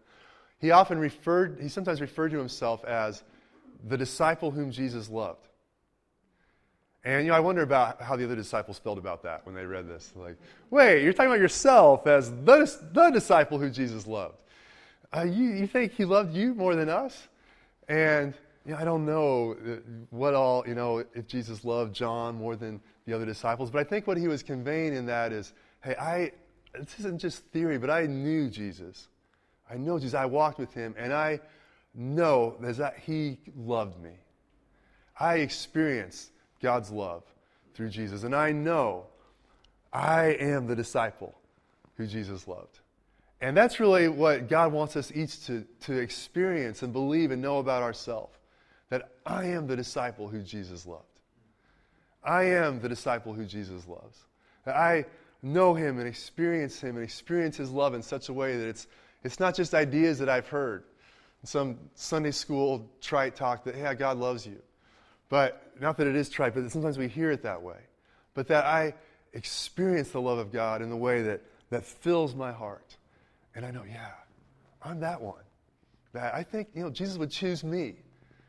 He 0.58 0.70
often 0.70 0.98
referred, 0.98 1.58
he 1.60 1.68
sometimes 1.68 2.00
referred 2.00 2.30
to 2.30 2.38
himself 2.38 2.84
as 2.84 3.22
the 3.86 3.98
disciple 3.98 4.50
whom 4.50 4.70
Jesus 4.70 5.08
loved. 5.10 5.48
And 7.04 7.26
you 7.26 7.30
know, 7.30 7.36
I 7.36 7.40
wonder 7.40 7.62
about 7.62 8.00
how 8.00 8.16
the 8.16 8.24
other 8.24 8.36
disciples 8.36 8.78
felt 8.78 8.96
about 8.96 9.22
that 9.24 9.44
when 9.44 9.54
they 9.54 9.66
read 9.66 9.86
this. 9.86 10.12
Like, 10.16 10.36
wait, 10.70 11.02
you're 11.02 11.12
talking 11.12 11.30
about 11.30 11.40
yourself 11.40 12.06
as 12.06 12.30
the, 12.30 12.70
the 12.92 13.10
disciple 13.10 13.58
who 13.58 13.68
Jesus 13.68 14.06
loved. 14.06 14.38
Uh, 15.14 15.24
you, 15.24 15.50
you 15.50 15.66
think 15.66 15.92
he 15.92 16.04
loved 16.04 16.34
you 16.34 16.54
more 16.54 16.74
than 16.74 16.88
us? 16.88 17.28
And 17.88 18.32
you 18.64 18.72
know, 18.72 18.78
I 18.78 18.84
don't 18.84 19.04
know 19.04 19.52
uh, 19.52 19.76
what 20.08 20.32
all, 20.32 20.64
you 20.66 20.74
know, 20.74 21.04
if 21.14 21.26
Jesus 21.26 21.64
loved 21.64 21.94
John 21.94 22.36
more 22.36 22.56
than 22.56 22.80
the 23.06 23.12
other 23.12 23.26
disciples, 23.26 23.70
but 23.70 23.80
I 23.80 23.84
think 23.84 24.06
what 24.06 24.16
he 24.16 24.26
was 24.26 24.42
conveying 24.42 24.94
in 24.94 25.04
that 25.06 25.32
is, 25.32 25.52
hey, 25.82 25.94
I, 26.00 26.32
this 26.72 26.98
isn't 27.00 27.18
just 27.18 27.44
theory, 27.46 27.76
but 27.76 27.90
I 27.90 28.06
knew 28.06 28.48
Jesus. 28.48 29.08
I 29.70 29.76
know 29.76 29.98
Jesus. 29.98 30.14
I 30.14 30.26
walked 30.26 30.58
with 30.58 30.72
him, 30.74 30.94
and 30.98 31.12
I 31.12 31.40
know 31.94 32.56
that 32.60 32.98
he 32.98 33.38
loved 33.56 34.02
me. 34.02 34.12
I 35.18 35.36
experienced 35.36 36.30
God's 36.60 36.90
love 36.90 37.22
through 37.74 37.90
Jesus. 37.90 38.24
And 38.24 38.34
I 38.34 38.52
know 38.52 39.04
I 39.92 40.36
am 40.40 40.66
the 40.66 40.76
disciple 40.76 41.34
who 41.96 42.06
Jesus 42.06 42.48
loved. 42.48 42.80
And 43.40 43.56
that's 43.56 43.78
really 43.78 44.08
what 44.08 44.48
God 44.48 44.72
wants 44.72 44.96
us 44.96 45.12
each 45.14 45.46
to, 45.46 45.64
to 45.82 45.98
experience 45.98 46.82
and 46.82 46.92
believe 46.92 47.30
and 47.30 47.42
know 47.42 47.58
about 47.58 47.82
ourselves 47.82 48.36
that 48.90 49.10
I 49.26 49.46
am 49.46 49.66
the 49.66 49.76
disciple 49.76 50.28
who 50.28 50.40
Jesus 50.40 50.86
loved. 50.86 51.02
I 52.22 52.44
am 52.44 52.80
the 52.80 52.88
disciple 52.88 53.34
who 53.34 53.44
Jesus 53.44 53.86
loves. 53.86 54.18
That 54.64 54.76
I 54.76 55.04
know 55.42 55.74
him 55.74 55.98
and 55.98 56.08
experience 56.08 56.80
him 56.80 56.96
and 56.96 57.04
experience 57.04 57.56
his 57.56 57.70
love 57.70 57.94
in 57.94 58.02
such 58.02 58.28
a 58.28 58.32
way 58.32 58.56
that 58.56 58.68
it's, 58.68 58.86
it's 59.24 59.40
not 59.40 59.54
just 59.54 59.74
ideas 59.74 60.18
that 60.18 60.28
I've 60.28 60.46
heard. 60.46 60.84
Some 61.42 61.78
Sunday 61.94 62.30
school 62.30 62.88
trite 63.00 63.34
talk 63.34 63.64
that, 63.64 63.74
hey, 63.74 63.94
God 63.94 64.18
loves 64.18 64.46
you. 64.46 64.60
But 65.28 65.72
not 65.80 65.96
that 65.96 66.06
it 66.06 66.14
is 66.14 66.28
trite, 66.30 66.54
but 66.54 66.70
sometimes 66.70 66.96
we 66.96 67.08
hear 67.08 67.30
it 67.30 67.42
that 67.42 67.62
way. 67.62 67.78
But 68.34 68.48
that 68.48 68.64
I 68.64 68.94
experience 69.32 70.10
the 70.10 70.20
love 70.20 70.38
of 70.38 70.52
God 70.52 70.80
in 70.80 70.90
the 70.90 70.96
way 70.96 71.22
that, 71.22 71.42
that 71.70 71.84
fills 71.84 72.34
my 72.34 72.52
heart. 72.52 72.96
And 73.54 73.64
I 73.64 73.70
know, 73.70 73.84
yeah, 73.88 74.12
I'm 74.82 75.00
that 75.00 75.20
one. 75.20 75.42
That 76.12 76.34
I 76.34 76.42
think, 76.42 76.68
you 76.74 76.82
know, 76.82 76.90
Jesus 76.90 77.18
would 77.18 77.30
choose 77.30 77.64
me 77.64 77.96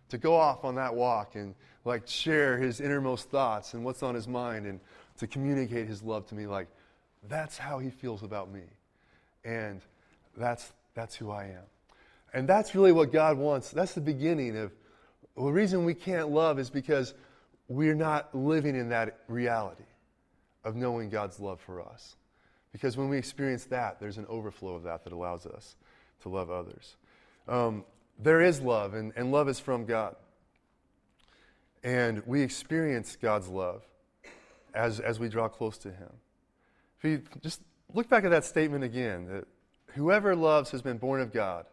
to 0.09 0.17
go 0.17 0.35
off 0.35 0.63
on 0.63 0.75
that 0.75 0.93
walk 0.93 1.35
and 1.35 1.55
like 1.83 2.07
share 2.07 2.57
his 2.57 2.81
innermost 2.81 3.29
thoughts 3.29 3.73
and 3.73 3.83
what's 3.83 4.03
on 4.03 4.15
his 4.15 4.27
mind 4.27 4.65
and 4.65 4.79
to 5.17 5.27
communicate 5.27 5.87
his 5.87 6.03
love 6.03 6.27
to 6.27 6.35
me 6.35 6.45
like 6.45 6.67
that's 7.27 7.57
how 7.57 7.79
he 7.79 7.89
feels 7.89 8.23
about 8.23 8.51
me. 8.51 8.61
And 9.43 9.81
that's 10.37 10.71
that's 10.93 11.15
who 11.15 11.31
I 11.31 11.45
am. 11.45 11.63
And 12.33 12.47
that's 12.47 12.75
really 12.75 12.91
what 12.91 13.11
God 13.11 13.37
wants. 13.37 13.71
That's 13.71 13.93
the 13.93 14.01
beginning 14.01 14.57
of 14.57 14.71
the 15.35 15.43
reason 15.43 15.85
we 15.85 15.93
can't 15.93 16.29
love 16.29 16.59
is 16.59 16.69
because 16.69 17.13
we're 17.67 17.95
not 17.95 18.33
living 18.35 18.75
in 18.75 18.89
that 18.89 19.19
reality 19.27 19.83
of 20.63 20.75
knowing 20.75 21.09
God's 21.09 21.39
love 21.39 21.59
for 21.59 21.81
us. 21.81 22.15
Because 22.71 22.97
when 22.97 23.09
we 23.09 23.17
experience 23.17 23.65
that, 23.65 23.99
there's 23.99 24.17
an 24.17 24.25
overflow 24.27 24.75
of 24.75 24.83
that 24.83 25.03
that 25.03 25.13
allows 25.13 25.45
us 25.45 25.75
to 26.21 26.29
love 26.29 26.49
others. 26.49 26.95
Um, 27.47 27.85
there 28.19 28.41
is 28.41 28.61
love, 28.61 28.93
and, 28.93 29.13
and 29.15 29.31
love 29.31 29.47
is 29.47 29.59
from 29.59 29.85
God. 29.85 30.15
And 31.83 32.23
we 32.25 32.41
experience 32.41 33.15
God's 33.15 33.47
love 33.47 33.83
as, 34.73 34.99
as 34.99 35.19
we 35.19 35.29
draw 35.29 35.47
close 35.47 35.77
to 35.79 35.91
Him. 35.91 36.11
If 36.97 37.03
you 37.05 37.21
just 37.41 37.61
look 37.93 38.09
back 38.09 38.23
at 38.23 38.31
that 38.31 38.43
statement 38.43 38.83
again 38.83 39.27
that 39.27 39.47
whoever 39.95 40.35
loves 40.35 40.71
has 40.71 40.81
been 40.81 40.97
born 40.97 41.21
of 41.21 41.33
God 41.33 41.65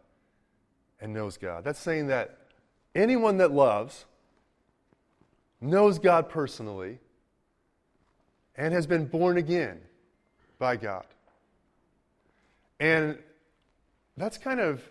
and 0.99 1.13
knows 1.13 1.37
God. 1.37 1.63
That's 1.63 1.79
saying 1.79 2.07
that 2.07 2.39
Anyone 2.95 3.37
that 3.37 3.51
loves 3.51 4.05
knows 5.59 5.97
God 5.97 6.29
personally 6.29 6.99
and 8.55 8.73
has 8.73 8.85
been 8.85 9.05
born 9.05 9.37
again 9.37 9.79
by 10.59 10.75
God. 10.75 11.05
And 12.79 13.17
that's 14.15 14.37
kind 14.37 14.59
of, 14.59 14.83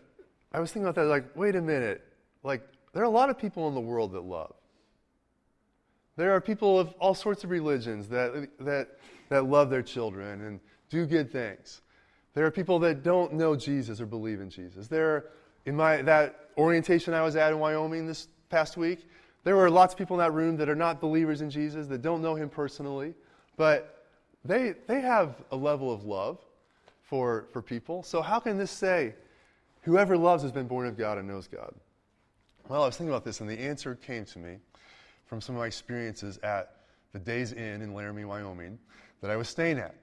I 0.53 0.59
was 0.59 0.73
thinking 0.73 0.89
about 0.89 0.97
that, 0.97 1.09
like, 1.09 1.37
wait 1.37 1.55
a 1.55 1.61
minute. 1.61 2.03
Like, 2.43 2.67
there 2.93 3.03
are 3.03 3.07
a 3.07 3.11
lot 3.11 3.31
of 3.31 3.39
people 3.39 3.69
in 3.69 3.75
the 3.75 3.81
world 3.81 4.13
that 4.13 4.25
love. 4.25 4.55
There 6.17 6.33
are 6.33 6.41
people 6.41 6.79
of 6.79 6.93
all 6.99 7.15
sorts 7.15 7.45
of 7.45 7.51
religions 7.51 8.09
that, 8.09 8.49
that, 8.59 8.99
that 9.29 9.45
love 9.45 9.71
their 9.71 9.83
children 9.83 10.45
and 10.45 10.61
do 10.91 11.07
good 11.07 11.31
things. 11.31 11.82
There 12.35 12.47
are 12.47 12.51
people 12.51 12.79
that 12.81 13.03
don't 13.03 13.35
know 13.35 13.57
Jesus 13.57 14.01
or 14.01 14.07
believe 14.07 14.41
in 14.41 14.49
Jesus. 14.49 14.89
There 14.89 15.27
in 15.67 15.77
my, 15.77 16.03
that 16.03 16.49
orientation 16.57 17.15
I 17.15 17.23
was 17.23 17.37
at 17.37 17.53
in 17.53 17.59
Wyoming 17.59 18.07
this 18.07 18.29
past 18.49 18.77
week, 18.77 19.07
there 19.45 19.57
were 19.57 19.71
lots 19.71 19.95
of 19.95 19.99
people 19.99 20.17
in 20.17 20.25
that 20.25 20.33
room 20.33 20.57
that 20.57 20.69
are 20.69 20.77
not 20.77 21.01
believers 21.01 21.41
in 21.41 21.51
Jesus, 21.51 21.87
that 21.89 22.03
don't 22.03 22.23
know 22.23 22.35
him 22.35 22.49
personally, 22.49 23.15
but 23.57 24.07
they, 24.45 24.75
they 24.87 25.01
have 25.01 25.43
a 25.51 25.57
level 25.57 25.93
of 25.93 26.05
love 26.05 26.39
for, 27.03 27.47
for 27.53 27.61
people. 27.61 28.03
So, 28.03 28.23
how 28.23 28.39
can 28.39 28.57
this 28.57 28.71
say, 28.71 29.15
whoever 29.83 30.17
loves 30.17 30.43
has 30.43 30.53
been 30.53 30.67
born 30.67 30.87
of 30.87 30.97
God 30.97 31.19
and 31.19 31.27
knows 31.29 31.49
God? 31.49 31.75
Well, 32.69 32.83
I 32.83 32.87
was 32.87 32.97
thinking 32.97 33.13
about 33.13 33.25
this, 33.25 33.41
and 33.41 33.51
the 33.51 33.59
answer 33.59 33.97
came 33.97 34.25
to 34.27 34.39
me 34.39 34.57
from 35.27 35.41
some 35.41 35.57
of 35.57 35.61
my 35.61 35.67
experiences 35.67 36.39
at 36.43 36.77
the 37.13 37.19
Days 37.19 37.53
Inn 37.53 37.83
in 37.83 37.95
Laramie, 37.95 38.25
Wyoming, 38.25 38.79
that 39.21 39.31
I 39.31 39.37
was 39.37 39.49
staying 39.49 39.79
at. 39.79 39.95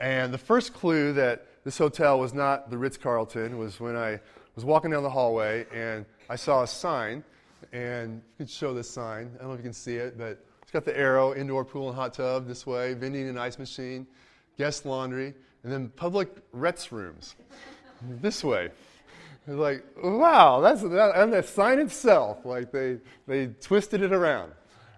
And 0.00 0.32
the 0.32 0.38
first 0.38 0.72
clue 0.72 1.12
that 1.14 1.46
this 1.64 1.78
hotel 1.78 2.18
was 2.18 2.34
not 2.34 2.70
the 2.70 2.78
Ritz 2.78 2.96
Carlton 2.96 3.58
was 3.58 3.78
when 3.78 3.96
I 3.96 4.20
was 4.56 4.64
walking 4.64 4.90
down 4.90 5.02
the 5.02 5.10
hallway 5.10 5.66
and 5.72 6.04
I 6.28 6.36
saw 6.36 6.62
a 6.62 6.66
sign, 6.66 7.22
and 7.72 8.14
you 8.14 8.44
could 8.44 8.50
show 8.50 8.74
this 8.74 8.90
sign. 8.90 9.30
I 9.36 9.38
don't 9.38 9.48
know 9.48 9.54
if 9.54 9.60
you 9.60 9.64
can 9.64 9.72
see 9.72 9.96
it, 9.96 10.18
but 10.18 10.44
it's 10.62 10.70
got 10.72 10.84
the 10.84 10.96
arrow 10.96 11.34
indoor 11.34 11.64
pool 11.64 11.88
and 11.88 11.96
hot 11.96 12.14
tub 12.14 12.46
this 12.48 12.66
way, 12.66 12.94
vending 12.94 13.28
and 13.28 13.38
ice 13.38 13.58
machine, 13.58 14.06
guest 14.58 14.84
laundry, 14.84 15.34
and 15.62 15.72
then 15.72 15.88
public 15.90 16.28
rooms 16.52 17.36
this 18.20 18.42
way. 18.42 18.70
It's 19.46 19.56
like, 19.56 19.84
wow, 20.02 20.60
that's 20.60 20.82
that, 20.82 21.12
and 21.16 21.32
the 21.32 21.42
sign 21.42 21.78
itself, 21.80 22.44
like 22.44 22.70
they, 22.70 22.98
they 23.26 23.48
twisted 23.60 24.02
it 24.02 24.12
around. 24.12 24.52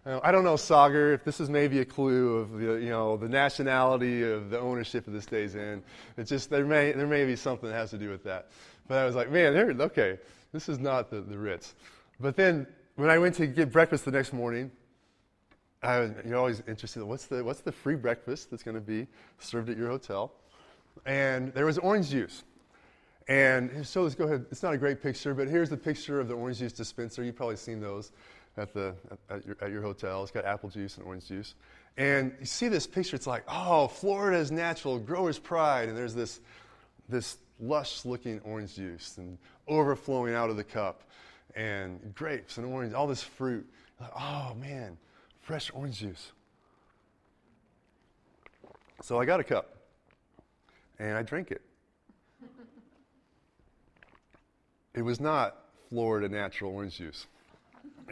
Um, 0.06 0.20
I 0.22 0.32
don't 0.32 0.44
know, 0.44 0.56
Sagar, 0.56 1.14
if 1.14 1.24
this 1.24 1.40
is 1.40 1.48
maybe 1.48 1.78
a 1.80 1.84
clue 1.84 2.36
of 2.36 2.52
the, 2.52 2.74
you 2.74 2.90
know, 2.90 3.16
the 3.16 3.28
nationality 3.28 4.22
of 4.22 4.50
the 4.50 4.60
ownership 4.60 5.06
of 5.06 5.14
this 5.14 5.24
Days 5.24 5.54
Inn. 5.54 5.82
It's 6.18 6.28
just, 6.28 6.50
there 6.50 6.66
may, 6.66 6.92
there 6.92 7.06
may 7.06 7.24
be 7.24 7.36
something 7.36 7.70
that 7.70 7.74
has 7.74 7.90
to 7.90 7.98
do 7.98 8.10
with 8.10 8.22
that. 8.24 8.50
But 8.86 8.98
I 8.98 9.06
was 9.06 9.14
like, 9.14 9.30
man, 9.30 9.54
there, 9.54 9.70
okay, 9.70 10.18
this 10.52 10.68
is 10.68 10.78
not 10.78 11.10
the, 11.10 11.22
the 11.22 11.38
Ritz. 11.38 11.74
But 12.20 12.36
then 12.36 12.66
when 12.96 13.08
I 13.08 13.16
went 13.18 13.34
to 13.36 13.46
get 13.46 13.72
breakfast 13.72 14.04
the 14.04 14.10
next 14.10 14.34
morning, 14.34 14.70
I 15.82 16.00
was, 16.00 16.10
you're 16.26 16.36
always 16.36 16.62
interested 16.68 17.00
in 17.00 17.08
what's 17.08 17.24
the, 17.24 17.42
what's 17.42 17.62
the 17.62 17.72
free 17.72 17.96
breakfast 17.96 18.50
that's 18.50 18.62
going 18.62 18.74
to 18.74 18.82
be 18.82 19.06
served 19.38 19.70
at 19.70 19.78
your 19.78 19.88
hotel. 19.88 20.32
And 21.06 21.52
there 21.54 21.64
was 21.64 21.78
orange 21.78 22.10
juice. 22.10 22.44
And 23.26 23.86
so 23.86 24.02
let's 24.02 24.14
go 24.14 24.24
ahead. 24.24 24.44
It's 24.50 24.62
not 24.62 24.74
a 24.74 24.78
great 24.78 25.02
picture, 25.02 25.32
but 25.32 25.48
here's 25.48 25.70
the 25.70 25.78
picture 25.78 26.20
of 26.20 26.28
the 26.28 26.34
orange 26.34 26.58
juice 26.58 26.74
dispenser. 26.74 27.24
You've 27.24 27.36
probably 27.36 27.56
seen 27.56 27.80
those 27.80 28.12
at, 28.56 28.72
the, 28.72 28.94
at, 29.30 29.44
your, 29.46 29.56
at 29.60 29.70
your 29.70 29.82
hotel. 29.82 30.22
It's 30.22 30.32
got 30.32 30.44
apple 30.44 30.68
juice 30.68 30.96
and 30.96 31.06
orange 31.06 31.26
juice. 31.26 31.54
And 31.96 32.34
you 32.40 32.46
see 32.46 32.68
this 32.68 32.86
picture, 32.86 33.16
it's 33.16 33.26
like, 33.26 33.44
oh, 33.48 33.88
Florida's 33.88 34.50
natural, 34.50 34.98
grower's 34.98 35.38
pride. 35.38 35.88
And 35.88 35.96
there's 35.96 36.14
this, 36.14 36.40
this 37.08 37.38
lush 37.60 38.04
looking 38.04 38.40
orange 38.40 38.74
juice 38.74 39.16
and 39.18 39.38
overflowing 39.68 40.34
out 40.34 40.50
of 40.50 40.56
the 40.56 40.64
cup 40.64 41.02
and 41.54 42.14
grapes 42.14 42.58
and 42.58 42.66
orange, 42.66 42.92
all 42.94 43.06
this 43.06 43.22
fruit. 43.22 43.66
Like, 44.00 44.10
oh 44.16 44.54
man, 44.60 44.96
fresh 45.40 45.70
orange 45.72 46.00
juice. 46.00 46.32
So 49.02 49.20
I 49.20 49.24
got 49.24 49.40
a 49.40 49.44
cup 49.44 49.76
and 50.98 51.16
I 51.16 51.22
drank 51.22 51.50
it. 51.50 51.62
it 54.94 55.02
was 55.02 55.20
not 55.20 55.56
Florida 55.88 56.28
natural 56.28 56.72
orange 56.72 56.96
juice. 56.96 57.26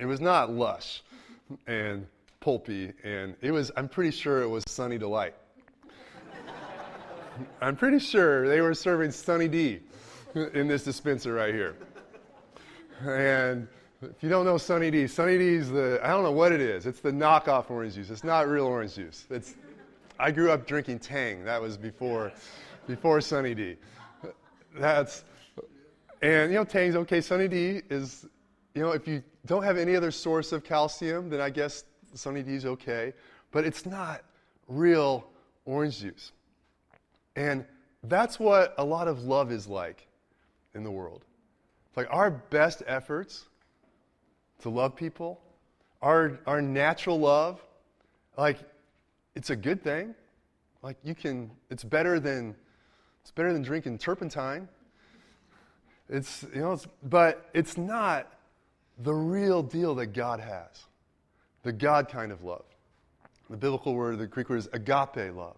It 0.00 0.06
was 0.06 0.20
not 0.20 0.50
lush 0.50 1.02
and 1.66 2.06
pulpy, 2.40 2.92
and 3.04 3.34
it 3.40 3.50
was, 3.50 3.70
I'm 3.76 3.88
pretty 3.88 4.10
sure 4.10 4.42
it 4.42 4.48
was 4.48 4.64
Sunny 4.66 4.98
Delight. 4.98 5.34
I'm 7.60 7.76
pretty 7.76 7.98
sure 7.98 8.48
they 8.48 8.60
were 8.60 8.74
serving 8.74 9.10
Sunny 9.10 9.48
D 9.48 9.80
in 10.54 10.68
this 10.68 10.84
dispenser 10.84 11.32
right 11.34 11.54
here. 11.54 11.76
And 13.00 13.68
if 14.02 14.22
you 14.22 14.28
don't 14.28 14.44
know 14.44 14.58
Sunny 14.58 14.90
D, 14.90 15.06
Sunny 15.06 15.38
D 15.38 15.54
is 15.54 15.70
the, 15.70 16.00
I 16.02 16.08
don't 16.08 16.24
know 16.24 16.32
what 16.32 16.52
it 16.52 16.60
is. 16.60 16.86
It's 16.86 17.00
the 17.00 17.10
knockoff 17.10 17.70
orange 17.70 17.94
juice. 17.94 18.10
It's 18.10 18.24
not 18.24 18.48
real 18.48 18.66
orange 18.66 18.94
juice. 18.94 19.26
It's, 19.30 19.54
I 20.18 20.30
grew 20.30 20.50
up 20.50 20.66
drinking 20.66 21.00
Tang. 21.00 21.44
That 21.44 21.60
was 21.60 21.76
before, 21.76 22.32
before 22.86 23.20
Sunny 23.20 23.54
D. 23.54 23.76
That's, 24.76 25.24
and 26.20 26.52
you 26.52 26.58
know, 26.58 26.64
Tang's 26.64 26.96
okay. 26.96 27.20
Sunny 27.20 27.48
D 27.48 27.82
is, 27.90 28.26
you 28.74 28.82
know, 28.82 28.92
if 28.92 29.06
you 29.08 29.22
don't 29.46 29.62
have 29.62 29.76
any 29.76 29.96
other 29.96 30.10
source 30.10 30.52
of 30.52 30.64
calcium, 30.64 31.28
then 31.28 31.40
I 31.40 31.50
guess 31.50 31.84
Sunny 32.14 32.42
D 32.42 32.54
is 32.54 32.66
okay. 32.66 33.12
But 33.50 33.64
it's 33.64 33.84
not 33.84 34.22
real 34.68 35.26
orange 35.64 36.00
juice. 36.00 36.32
And 37.36 37.64
that's 38.04 38.38
what 38.38 38.74
a 38.78 38.84
lot 38.84 39.08
of 39.08 39.24
love 39.24 39.52
is 39.52 39.66
like 39.66 40.06
in 40.74 40.84
the 40.84 40.90
world. 40.90 41.24
It's 41.88 41.96
like 41.96 42.08
our 42.10 42.30
best 42.30 42.82
efforts 42.86 43.44
to 44.60 44.70
love 44.70 44.96
people, 44.96 45.40
our, 46.00 46.38
our 46.46 46.62
natural 46.62 47.18
love, 47.18 47.60
like 48.36 48.58
it's 49.34 49.50
a 49.50 49.56
good 49.56 49.82
thing. 49.82 50.14
Like 50.82 50.96
you 51.02 51.14
can, 51.14 51.50
it's 51.70 51.84
better 51.84 52.18
than, 52.18 52.54
it's 53.22 53.30
better 53.30 53.52
than 53.52 53.62
drinking 53.62 53.98
turpentine. 53.98 54.68
It's, 56.08 56.44
you 56.54 56.60
know, 56.60 56.72
it's, 56.72 56.86
but 57.02 57.48
it's 57.54 57.76
not 57.76 58.31
the 59.02 59.14
real 59.14 59.62
deal 59.62 59.94
that 59.96 60.06
God 60.08 60.40
has. 60.40 60.84
The 61.62 61.72
God 61.72 62.08
kind 62.08 62.32
of 62.32 62.42
love. 62.42 62.64
The 63.50 63.56
biblical 63.56 63.94
word, 63.94 64.18
the 64.18 64.26
Greek 64.26 64.48
word 64.48 64.58
is 64.58 64.68
agape 64.72 65.34
love. 65.34 65.56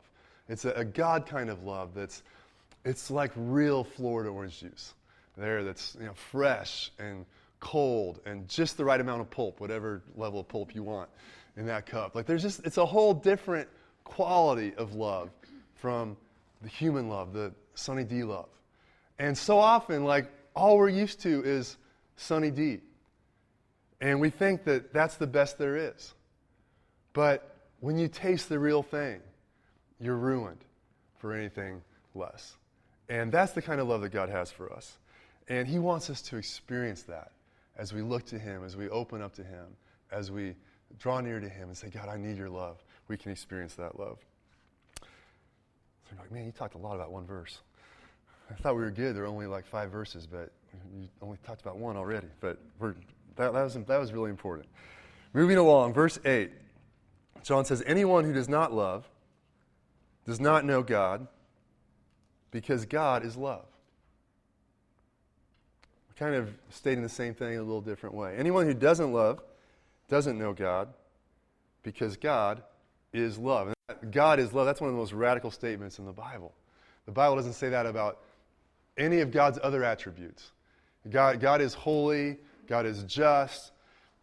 It's 0.49 0.65
a, 0.65 0.71
a 0.73 0.85
God 0.85 1.27
kind 1.27 1.49
of 1.49 1.63
love 1.65 1.95
that's, 1.95 2.23
it's 2.85 3.11
like 3.11 3.33
real 3.37 3.85
Florida 3.85 4.31
orange 4.31 4.61
juice 4.61 4.95
there 5.37 5.65
that's 5.65 5.97
you 5.99 6.07
know, 6.07 6.15
fresh 6.15 6.91
and 6.99 7.25
cold 7.61 8.21
and 8.27 8.49
just 8.49 8.77
the 8.77 8.85
right 8.85 9.01
amount 9.01 9.21
of 9.21 9.31
pulp, 9.31 9.61
whatever 9.61 10.03
level 10.17 10.41
of 10.41 10.49
pulp 10.49 10.75
you 10.75 10.83
want 10.83 11.09
in 11.57 11.67
that 11.67 11.87
cup. 11.87 12.15
Like 12.15 12.27
there's 12.27 12.43
just, 12.43 12.65
it's 12.67 12.77
a 12.77 12.87
whole 12.87 13.15
different 13.15 13.69
quality 14.05 14.75
of 14.77 14.95
love 14.95 15.31
from 15.77 16.17
the 16.63 16.69
human 16.69 17.09
love, 17.09 17.33
the 17.33 17.53
Sunny 17.75 18.05
D 18.05 18.23
love. 18.23 18.49
And 19.19 19.37
so 19.37 19.59
often, 19.59 20.05
like, 20.05 20.31
all 20.57 20.77
we're 20.77 20.89
used 20.89 21.21
to 21.21 21.43
is 21.45 21.77
Sunny 22.17 22.51
D. 22.51 22.81
And 24.01 24.21
we 24.21 24.31
think 24.31 24.65
that 24.65 24.93
that's 24.93 25.17
the 25.17 25.27
best 25.27 25.59
there 25.59 25.77
is. 25.77 26.15
But 27.13 27.57
when 27.81 27.99
you 27.99 28.09
taste 28.09 28.49
the 28.49 28.59
real 28.59 28.83
thing, 28.83 29.21
you're 30.01 30.17
ruined 30.17 30.65
for 31.19 31.33
anything 31.33 31.81
less. 32.15 32.57
And 33.09 33.31
that's 33.31 33.53
the 33.53 33.63
kind 33.63 33.81
of 33.81 33.89
love 33.89 34.01
that 34.03 34.11
God 34.11 34.29
has 34.29 34.51
for 34.51 34.73
us. 34.73 34.99
And 35.49 35.69
He 35.69 35.79
wants 35.79 36.11
us 36.11 36.23
to 36.23 36.37
experience 36.37 37.03
that 37.03 37.33
as 37.77 37.93
we 37.93 38.03
look 38.03 38.25
to 38.27 38.39
Him, 38.39 38.65
as 38.65 38.77
we 38.77 38.89
open 38.89 39.23
up 39.23 39.35
to 39.35 39.45
Him, 39.45 39.67
as 40.11 40.31
we 40.31 40.55
draw 40.99 41.21
near 41.21 41.41
to 41.41 41.49
Him 41.49 41.69
and 41.69 41.77
say, 41.77 41.89
God, 41.89 42.09
I 42.09 42.17
need 42.17 42.37
your 42.37 42.49
love. 42.49 42.83
We 43.09 43.17
can 43.17 43.31
experience 43.33 43.75
that 43.75 43.99
love. 43.99 44.19
So 45.01 45.07
you're 46.13 46.21
like, 46.21 46.33
man, 46.33 46.47
you 46.47 46.53
talked 46.53 46.75
a 46.75 46.79
lot 46.79 46.95
about 46.95 47.11
one 47.11 47.27
verse. 47.27 47.59
I 48.51 48.55
thought 48.55 48.77
we 48.77 48.83
were 48.83 48.91
good. 48.91 49.17
There 49.17 49.25
are 49.25 49.29
only 49.29 49.47
like 49.47 49.67
five 49.67 49.91
verses, 49.91 50.27
but 50.27 50.51
you 50.95 51.09
only 51.23 51.39
talked 51.47 51.63
about 51.63 51.79
one 51.79 51.97
already. 51.97 52.29
But 52.41 52.59
that, 53.37 53.53
that, 53.53 53.63
was, 53.63 53.75
that 53.75 53.99
was 53.99 54.13
really 54.13 54.31
important. 54.31 54.69
Moving 55.33 55.57
along, 55.57 55.93
verse 55.93 56.19
8. 56.25 56.51
John 57.43 57.65
says, 57.65 57.83
Anyone 57.87 58.25
who 58.25 58.33
does 58.33 58.49
not 58.49 58.73
love 58.73 59.09
does 60.27 60.41
not 60.41 60.65
know 60.65 60.83
God 60.83 61.27
because 62.51 62.87
God 62.87 63.25
is 63.25 63.37
love. 63.37 63.67
Kind 66.17 66.37
of 66.37 66.55
stating 66.71 67.03
the 67.03 67.09
same 67.09 67.35
thing 67.35 67.55
in 67.55 67.59
a 67.59 67.63
little 67.63 67.81
different 67.81 68.15
way. 68.15 68.37
Anyone 68.39 68.67
who 68.67 68.75
doesn't 68.75 69.13
love 69.13 69.43
doesn't 70.09 70.39
know 70.39 70.53
God 70.53 70.89
because 71.83 72.17
God 72.17 72.63
is 73.13 73.37
love. 73.37 73.75
God 74.13 74.39
is 74.39 74.53
love. 74.53 74.65
That's 74.65 74.81
one 74.81 74.89
of 74.89 74.95
the 74.95 75.01
most 75.01 75.13
radical 75.13 75.51
statements 75.51 75.99
in 75.99 76.07
the 76.07 76.13
Bible. 76.13 76.55
The 77.07 77.13
Bible 77.13 77.35
doesn't 77.35 77.55
say 77.55 77.69
that 77.69 77.85
about 77.85 78.21
any 78.97 79.21
of 79.21 79.33
God's 79.33 79.59
other 79.63 79.83
attributes. 79.83 80.53
God, 81.11 81.41
God 81.41 81.61
is 81.61 81.75
holy, 81.75 82.39
God 82.67 82.87
is 82.87 83.03
just, 83.05 83.73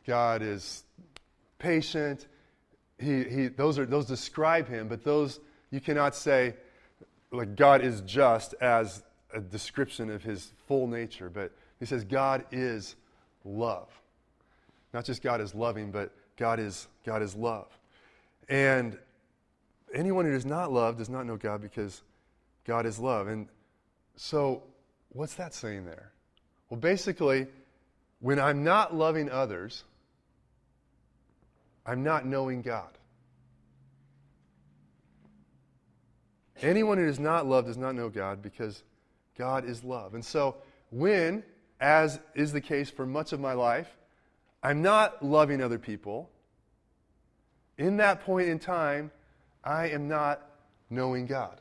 God 0.05 0.41
is 0.41 0.83
patient. 1.59 2.27
He, 2.99 3.23
he, 3.23 3.47
those, 3.47 3.79
are, 3.79 3.85
those 3.85 4.05
describe 4.05 4.67
him, 4.67 4.87
but 4.87 5.03
those 5.03 5.39
you 5.71 5.79
cannot 5.79 6.15
say, 6.15 6.55
like, 7.31 7.55
God 7.55 7.81
is 7.81 8.01
just 8.01 8.53
as 8.61 9.03
a 9.33 9.39
description 9.39 10.09
of 10.09 10.21
his 10.23 10.51
full 10.67 10.87
nature. 10.87 11.29
But 11.29 11.51
he 11.79 11.85
says 11.85 12.03
God 12.03 12.43
is 12.51 12.95
love. 13.45 13.89
Not 14.93 15.05
just 15.05 15.21
God 15.21 15.39
is 15.39 15.55
loving, 15.55 15.91
but 15.91 16.11
God 16.37 16.59
is, 16.59 16.87
God 17.05 17.21
is 17.21 17.35
love. 17.35 17.67
And 18.49 18.97
anyone 19.93 20.25
who 20.25 20.31
does 20.31 20.45
not 20.45 20.71
love 20.71 20.97
does 20.97 21.09
not 21.09 21.25
know 21.25 21.37
God 21.37 21.61
because 21.61 22.01
God 22.65 22.85
is 22.85 22.99
love. 22.99 23.27
And 23.27 23.47
so, 24.17 24.63
what's 25.09 25.35
that 25.35 25.53
saying 25.53 25.85
there? 25.85 26.11
Well, 26.69 26.79
basically, 26.79 27.47
when 28.21 28.39
I'm 28.39 28.63
not 28.63 28.95
loving 28.95 29.29
others, 29.29 29.83
I'm 31.85 32.03
not 32.03 32.25
knowing 32.25 32.61
God. 32.61 32.89
Anyone 36.61 36.99
who 36.99 37.07
does 37.07 37.19
not 37.19 37.47
love 37.47 37.65
does 37.65 37.77
not 37.77 37.95
know 37.95 38.09
God 38.09 38.43
because 38.43 38.83
God 39.37 39.65
is 39.65 39.83
love. 39.83 40.13
And 40.13 40.23
so, 40.23 40.57
when 40.91 41.43
as 41.79 42.19
is 42.35 42.53
the 42.53 42.61
case 42.61 42.91
for 42.91 43.07
much 43.07 43.33
of 43.33 43.39
my 43.39 43.53
life, 43.53 43.89
I'm 44.61 44.83
not 44.83 45.25
loving 45.25 45.59
other 45.59 45.79
people. 45.79 46.29
In 47.79 47.97
that 47.97 48.23
point 48.23 48.49
in 48.49 48.59
time, 48.59 49.09
I 49.63 49.89
am 49.89 50.07
not 50.07 50.47
knowing 50.91 51.25
God. 51.25 51.59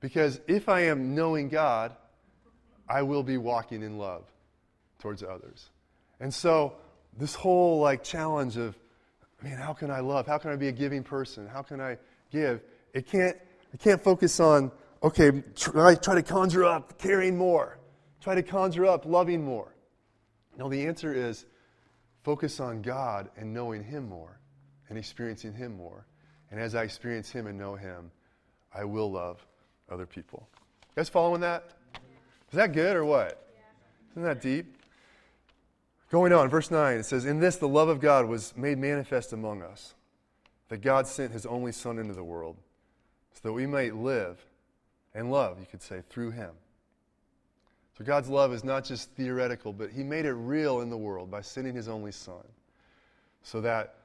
Because 0.00 0.38
if 0.46 0.68
I 0.68 0.80
am 0.80 1.14
knowing 1.14 1.48
God, 1.48 1.96
I 2.86 3.00
will 3.00 3.22
be 3.22 3.38
walking 3.38 3.82
in 3.82 3.96
love 3.96 4.24
towards 5.04 5.22
others. 5.22 5.68
And 6.18 6.32
so, 6.32 6.74
this 7.16 7.34
whole 7.34 7.78
like 7.78 8.02
challenge 8.02 8.56
of, 8.56 8.76
man, 9.42 9.58
how 9.58 9.72
can 9.72 9.90
I 9.90 10.00
love? 10.00 10.26
How 10.26 10.38
can 10.38 10.50
I 10.50 10.56
be 10.56 10.68
a 10.68 10.72
giving 10.72 11.04
person? 11.04 11.46
How 11.46 11.62
can 11.62 11.80
I 11.80 11.98
give? 12.32 12.62
It 12.92 13.06
can't, 13.06 13.36
it 13.72 13.80
can't 13.80 14.02
focus 14.02 14.40
on, 14.40 14.72
okay, 15.02 15.42
try, 15.54 15.94
try 15.94 16.14
to 16.16 16.22
conjure 16.22 16.64
up 16.64 16.98
caring 16.98 17.36
more 17.36 17.78
try 18.24 18.34
to 18.34 18.42
conjure 18.42 18.86
up 18.86 19.04
loving 19.04 19.44
more? 19.44 19.74
No, 20.56 20.70
the 20.70 20.86
answer 20.86 21.12
is 21.12 21.44
focus 22.22 22.58
on 22.58 22.80
God 22.80 23.28
and 23.36 23.52
knowing 23.52 23.84
Him 23.84 24.08
more 24.08 24.40
and 24.88 24.96
experiencing 24.96 25.52
Him 25.52 25.76
more. 25.76 26.06
And 26.50 26.58
as 26.58 26.74
I 26.74 26.84
experience 26.84 27.30
Him 27.30 27.46
and 27.46 27.58
know 27.58 27.74
Him, 27.74 28.10
I 28.74 28.84
will 28.84 29.12
love 29.12 29.46
other 29.90 30.06
people. 30.06 30.48
You 30.54 31.00
guys 31.00 31.10
following 31.10 31.42
that? 31.42 31.72
Is 32.50 32.56
that 32.56 32.72
good 32.72 32.96
or 32.96 33.04
what? 33.04 33.46
Isn't 34.12 34.22
that 34.22 34.40
deep? 34.40 34.73
Going 36.14 36.32
on, 36.32 36.48
verse 36.48 36.70
9, 36.70 36.98
it 36.98 37.06
says, 37.06 37.24
In 37.24 37.40
this 37.40 37.56
the 37.56 37.66
love 37.66 37.88
of 37.88 37.98
God 37.98 38.26
was 38.26 38.56
made 38.56 38.78
manifest 38.78 39.32
among 39.32 39.62
us, 39.62 39.94
that 40.68 40.80
God 40.80 41.08
sent 41.08 41.32
His 41.32 41.44
only 41.44 41.72
Son 41.72 41.98
into 41.98 42.14
the 42.14 42.22
world, 42.22 42.56
so 43.32 43.40
that 43.48 43.52
we 43.52 43.66
might 43.66 43.96
live 43.96 44.38
and 45.12 45.32
love, 45.32 45.58
you 45.58 45.66
could 45.68 45.82
say, 45.82 46.04
through 46.08 46.30
Him. 46.30 46.52
So 47.98 48.04
God's 48.04 48.28
love 48.28 48.52
is 48.52 48.62
not 48.62 48.84
just 48.84 49.10
theoretical, 49.16 49.72
but 49.72 49.90
He 49.90 50.04
made 50.04 50.24
it 50.24 50.34
real 50.34 50.82
in 50.82 50.88
the 50.88 50.96
world 50.96 51.32
by 51.32 51.40
sending 51.40 51.74
His 51.74 51.88
only 51.88 52.12
Son 52.12 52.46
so 53.42 53.60
that 53.62 53.96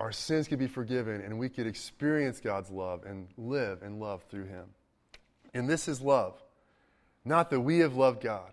our 0.00 0.10
sins 0.10 0.48
could 0.48 0.58
be 0.58 0.66
forgiven 0.66 1.20
and 1.20 1.38
we 1.38 1.48
could 1.48 1.68
experience 1.68 2.40
God's 2.40 2.70
love 2.70 3.04
and 3.04 3.28
live 3.38 3.84
and 3.84 4.00
love 4.00 4.24
through 4.28 4.46
Him. 4.46 4.64
And 5.54 5.70
this 5.70 5.86
is 5.86 6.00
love. 6.00 6.42
Not 7.24 7.50
that 7.50 7.60
we 7.60 7.78
have 7.78 7.94
loved 7.94 8.20
God, 8.20 8.50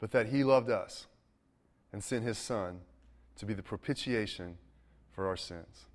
but 0.00 0.10
that 0.10 0.26
He 0.26 0.42
loved 0.42 0.68
us 0.68 1.06
and 1.94 2.02
sent 2.02 2.24
His 2.24 2.36
Son 2.36 2.80
to 3.36 3.46
be 3.46 3.54
the 3.54 3.62
propitiation 3.62 4.58
for 5.12 5.28
our 5.28 5.36
sins. 5.36 5.86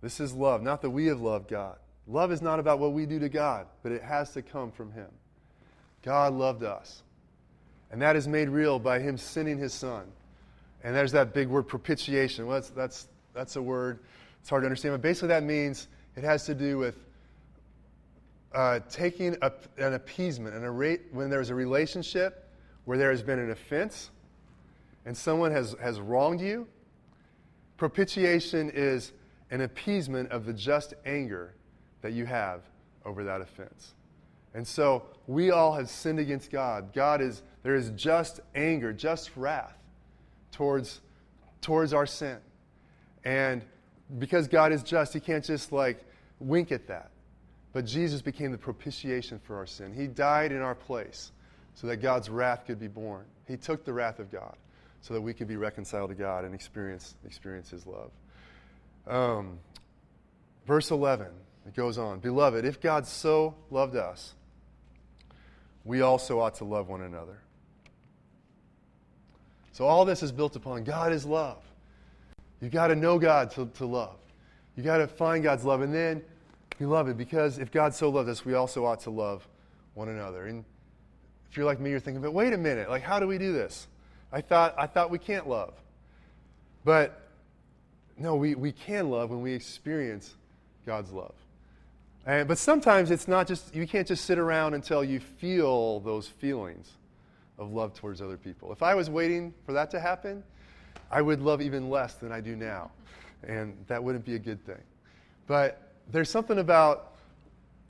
This 0.00 0.20
is 0.20 0.32
love. 0.32 0.62
Not 0.62 0.82
that 0.82 0.90
we 0.90 1.06
have 1.06 1.20
loved 1.20 1.48
God. 1.48 1.78
Love 2.06 2.30
is 2.30 2.40
not 2.40 2.60
about 2.60 2.78
what 2.78 2.92
we 2.92 3.04
do 3.04 3.18
to 3.18 3.28
God, 3.28 3.66
but 3.82 3.90
it 3.90 4.02
has 4.02 4.30
to 4.34 4.42
come 4.42 4.70
from 4.70 4.92
Him. 4.92 5.08
God 6.02 6.32
loved 6.32 6.62
us. 6.62 7.02
And 7.90 8.00
that 8.02 8.14
is 8.14 8.28
made 8.28 8.48
real 8.48 8.78
by 8.78 9.00
Him 9.00 9.18
sending 9.18 9.58
His 9.58 9.74
Son. 9.74 10.04
And 10.84 10.94
there's 10.94 11.10
that 11.10 11.34
big 11.34 11.48
word 11.48 11.64
propitiation. 11.64 12.46
Well, 12.46 12.60
that's, 12.60 12.70
that's, 12.70 13.08
that's 13.34 13.56
a 13.56 13.62
word, 13.62 13.98
it's 14.42 14.48
hard 14.48 14.62
to 14.62 14.66
understand, 14.66 14.92
but 14.92 15.02
basically 15.02 15.28
that 15.28 15.42
means 15.42 15.88
it 16.14 16.22
has 16.22 16.46
to 16.46 16.54
do 16.54 16.78
with 16.78 17.04
uh, 18.54 18.78
taking 18.88 19.36
a, 19.42 19.50
an 19.76 19.94
appeasement, 19.94 20.54
and 20.54 20.64
a 20.64 20.98
when 21.10 21.30
there's 21.30 21.50
a 21.50 21.54
relationship 21.54 22.48
where 22.84 22.96
there 22.96 23.10
has 23.10 23.24
been 23.24 23.40
an 23.40 23.50
offense 23.50 24.10
and 25.06 25.16
someone 25.16 25.52
has, 25.52 25.74
has 25.80 26.00
wronged 26.00 26.40
you, 26.40 26.66
propitiation 27.76 28.70
is 28.70 29.12
an 29.50 29.60
appeasement 29.60 30.30
of 30.30 30.46
the 30.46 30.52
just 30.52 30.94
anger 31.04 31.54
that 32.00 32.12
you 32.12 32.26
have 32.26 32.62
over 33.04 33.24
that 33.24 33.40
offense. 33.40 33.94
And 34.54 34.66
so 34.66 35.04
we 35.26 35.50
all 35.50 35.74
have 35.74 35.90
sinned 35.90 36.18
against 36.18 36.50
God. 36.50 36.92
God 36.94 37.20
is, 37.20 37.42
there 37.62 37.74
is 37.74 37.90
just 37.90 38.40
anger, 38.54 38.92
just 38.92 39.36
wrath 39.36 39.76
towards, 40.52 41.00
towards 41.60 41.92
our 41.92 42.06
sin. 42.06 42.38
And 43.24 43.62
because 44.18 44.48
God 44.48 44.72
is 44.72 44.82
just, 44.82 45.12
He 45.12 45.20
can't 45.20 45.44
just 45.44 45.72
like 45.72 46.04
wink 46.38 46.72
at 46.72 46.86
that. 46.86 47.10
But 47.72 47.84
Jesus 47.84 48.22
became 48.22 48.52
the 48.52 48.58
propitiation 48.58 49.40
for 49.40 49.56
our 49.56 49.66
sin. 49.66 49.92
He 49.92 50.06
died 50.06 50.52
in 50.52 50.62
our 50.62 50.76
place 50.76 51.32
so 51.74 51.88
that 51.88 51.96
God's 51.96 52.30
wrath 52.30 52.64
could 52.66 52.78
be 52.78 52.86
borne. 52.86 53.24
He 53.48 53.56
took 53.56 53.84
the 53.84 53.92
wrath 53.92 54.20
of 54.20 54.30
God 54.30 54.56
so 55.04 55.12
that 55.12 55.20
we 55.20 55.34
could 55.34 55.46
be 55.46 55.56
reconciled 55.56 56.08
to 56.08 56.14
God 56.14 56.46
and 56.46 56.54
experience, 56.54 57.14
experience 57.26 57.68
His 57.68 57.86
love. 57.86 58.10
Um, 59.06 59.58
verse 60.66 60.90
11, 60.90 61.26
it 61.66 61.74
goes 61.74 61.98
on 61.98 62.20
Beloved, 62.20 62.64
if 62.64 62.80
God 62.80 63.06
so 63.06 63.54
loved 63.70 63.96
us, 63.96 64.32
we 65.84 66.00
also 66.00 66.40
ought 66.40 66.54
to 66.54 66.64
love 66.64 66.88
one 66.88 67.02
another. 67.02 67.38
So 69.72 69.84
all 69.84 70.06
this 70.06 70.22
is 70.22 70.32
built 70.32 70.56
upon 70.56 70.84
God 70.84 71.12
is 71.12 71.26
love. 71.26 71.62
You 72.62 72.70
got 72.70 72.86
to 72.86 72.96
know 72.96 73.18
God 73.18 73.50
to, 73.52 73.66
to 73.74 73.84
love. 73.84 74.16
You 74.74 74.82
got 74.82 74.98
to 74.98 75.06
find 75.06 75.44
God's 75.44 75.66
love. 75.66 75.82
And 75.82 75.92
then, 75.92 76.22
beloved, 76.78 77.18
because 77.18 77.58
if 77.58 77.70
God 77.70 77.92
so 77.92 78.08
loved 78.08 78.30
us, 78.30 78.42
we 78.42 78.54
also 78.54 78.86
ought 78.86 79.00
to 79.00 79.10
love 79.10 79.46
one 79.92 80.08
another. 80.08 80.46
And 80.46 80.64
if 81.50 81.58
you're 81.58 81.66
like 81.66 81.78
me, 81.78 81.90
you're 81.90 82.00
thinking, 82.00 82.22
but 82.22 82.32
wait 82.32 82.54
a 82.54 82.58
minute, 82.58 82.88
like, 82.88 83.02
how 83.02 83.20
do 83.20 83.26
we 83.26 83.36
do 83.36 83.52
this? 83.52 83.86
I 84.34 84.40
thought, 84.40 84.74
I 84.76 84.88
thought 84.88 85.10
we 85.10 85.18
can't 85.18 85.48
love. 85.48 85.74
But 86.84 87.20
no, 88.18 88.34
we, 88.34 88.56
we 88.56 88.72
can 88.72 89.08
love 89.08 89.30
when 89.30 89.42
we 89.42 89.52
experience 89.52 90.34
God's 90.84 91.12
love. 91.12 91.34
And, 92.26 92.48
but 92.48 92.58
sometimes 92.58 93.12
it's 93.12 93.28
not 93.28 93.46
just, 93.46 93.72
you 93.72 93.86
can't 93.86 94.08
just 94.08 94.24
sit 94.24 94.36
around 94.36 94.74
until 94.74 95.04
you 95.04 95.20
feel 95.20 96.00
those 96.00 96.26
feelings 96.26 96.90
of 97.58 97.72
love 97.72 97.94
towards 97.94 98.20
other 98.20 98.36
people. 98.36 98.72
If 98.72 98.82
I 98.82 98.96
was 98.96 99.08
waiting 99.08 99.54
for 99.66 99.72
that 99.72 99.88
to 99.92 100.00
happen, 100.00 100.42
I 101.12 101.22
would 101.22 101.40
love 101.40 101.62
even 101.62 101.88
less 101.88 102.14
than 102.14 102.32
I 102.32 102.40
do 102.40 102.56
now. 102.56 102.90
And 103.46 103.76
that 103.86 104.02
wouldn't 104.02 104.24
be 104.24 104.34
a 104.34 104.38
good 104.40 104.66
thing. 104.66 104.82
But 105.46 105.80
there's 106.10 106.28
something 106.28 106.58
about 106.58 107.12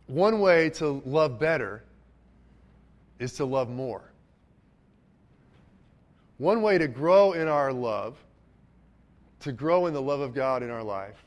one 0.09 0.41
way 0.41 0.69
to 0.71 1.03
love 1.07 1.39
better 1.39 1.83
is 3.19 3.33
to 3.35 3.47
love 3.47 3.71
more. 3.71 4.03
One 6.45 6.61
way 6.61 6.77
to 6.77 6.89
grow 6.89 7.33
in 7.33 7.49
our 7.49 7.73
love, 7.73 8.23
to 9.41 9.51
grow 9.51 9.87
in 9.87 9.95
the 9.95 10.03
love 10.03 10.21
of 10.21 10.35
God 10.35 10.63
in 10.63 10.69
our 10.69 10.83
life 10.83 11.25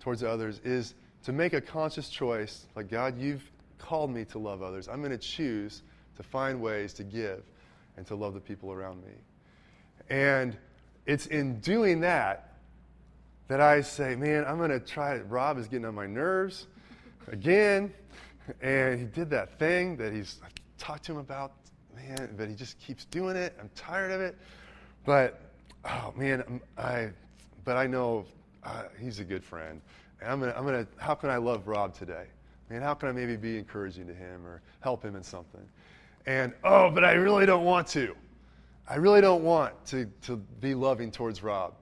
towards 0.00 0.24
others, 0.24 0.60
is 0.64 0.96
to 1.22 1.32
make 1.32 1.52
a 1.52 1.60
conscious 1.60 2.08
choice 2.08 2.66
like, 2.74 2.90
God, 2.90 3.16
you've 3.20 3.48
called 3.78 4.10
me 4.10 4.24
to 4.24 4.40
love 4.40 4.60
others. 4.60 4.88
I'm 4.88 4.98
going 4.98 5.12
to 5.12 5.16
choose 5.16 5.82
to 6.16 6.24
find 6.24 6.60
ways 6.60 6.92
to 6.94 7.04
give 7.04 7.44
and 7.96 8.04
to 8.08 8.16
love 8.16 8.34
the 8.34 8.40
people 8.40 8.72
around 8.72 9.00
me. 9.04 9.12
And 10.10 10.56
it's 11.06 11.26
in 11.26 11.60
doing 11.60 12.00
that 12.00 12.54
that 13.46 13.60
I 13.60 13.80
say, 13.82 14.16
man, 14.16 14.44
I'm 14.44 14.58
going 14.58 14.70
to 14.70 14.80
try 14.80 15.14
it. 15.14 15.24
Rob 15.28 15.58
is 15.58 15.68
getting 15.68 15.86
on 15.86 15.94
my 15.94 16.08
nerves 16.08 16.66
again. 17.30 17.94
And 18.60 18.98
he 18.98 19.06
did 19.06 19.30
that 19.30 19.56
thing 19.60 19.96
that 19.98 20.12
he's 20.12 20.40
I 20.44 20.48
talked 20.78 21.04
to 21.04 21.12
him 21.12 21.18
about, 21.18 21.52
man, 21.94 22.34
but 22.36 22.48
he 22.48 22.54
just 22.54 22.78
keeps 22.78 23.04
doing 23.06 23.36
it. 23.36 23.56
I'm 23.60 23.70
tired 23.74 24.10
of 24.10 24.20
it. 24.20 24.36
But, 25.04 25.40
oh, 25.84 26.12
man, 26.16 26.60
I, 26.76 27.10
but 27.64 27.76
I 27.76 27.86
know 27.86 28.26
uh, 28.64 28.84
he's 29.00 29.20
a 29.20 29.24
good 29.24 29.44
friend. 29.44 29.80
And 30.20 30.30
I'm 30.30 30.40
gonna, 30.40 30.54
I'm 30.56 30.64
gonna, 30.64 30.86
how 30.96 31.14
can 31.14 31.30
I 31.30 31.36
love 31.36 31.68
Rob 31.68 31.94
today? 31.94 32.26
Man, 32.70 32.82
how 32.82 32.94
can 32.94 33.08
I 33.08 33.12
maybe 33.12 33.36
be 33.36 33.56
encouraging 33.56 34.06
to 34.06 34.14
him 34.14 34.46
or 34.46 34.60
help 34.80 35.02
him 35.02 35.16
in 35.16 35.22
something? 35.22 35.66
And, 36.26 36.52
oh, 36.64 36.90
but 36.90 37.04
I 37.04 37.12
really 37.12 37.46
don't 37.46 37.64
want 37.64 37.86
to. 37.88 38.14
I 38.88 38.96
really 38.96 39.20
don't 39.20 39.44
want 39.44 39.72
to, 39.86 40.06
to 40.22 40.36
be 40.36 40.74
loving 40.74 41.10
towards 41.10 41.42
Rob. 41.42 41.74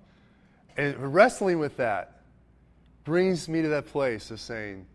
And 0.76 0.96
wrestling 1.14 1.58
with 1.58 1.76
that 1.78 2.20
brings 3.04 3.48
me 3.48 3.62
to 3.62 3.68
that 3.68 3.86
place 3.86 4.30
of 4.30 4.40
saying, 4.40 4.86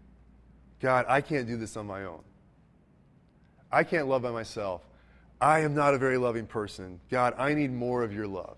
God, 0.79 1.05
I 1.07 1.21
can't 1.21 1.47
do 1.47 1.57
this 1.57 1.75
on 1.77 1.87
my 1.87 2.03
own. 2.03 2.21
I 3.71 3.83
can't 3.83 4.07
love 4.07 4.21
by 4.21 4.31
myself. 4.31 4.81
I 5.41 5.61
am 5.61 5.73
not 5.73 5.95
a 5.95 5.97
very 5.97 6.17
loving 6.19 6.45
person. 6.45 6.99
God, 7.09 7.33
I 7.37 7.55
need 7.55 7.73
more 7.73 8.03
of 8.03 8.13
your 8.13 8.27
love. 8.27 8.57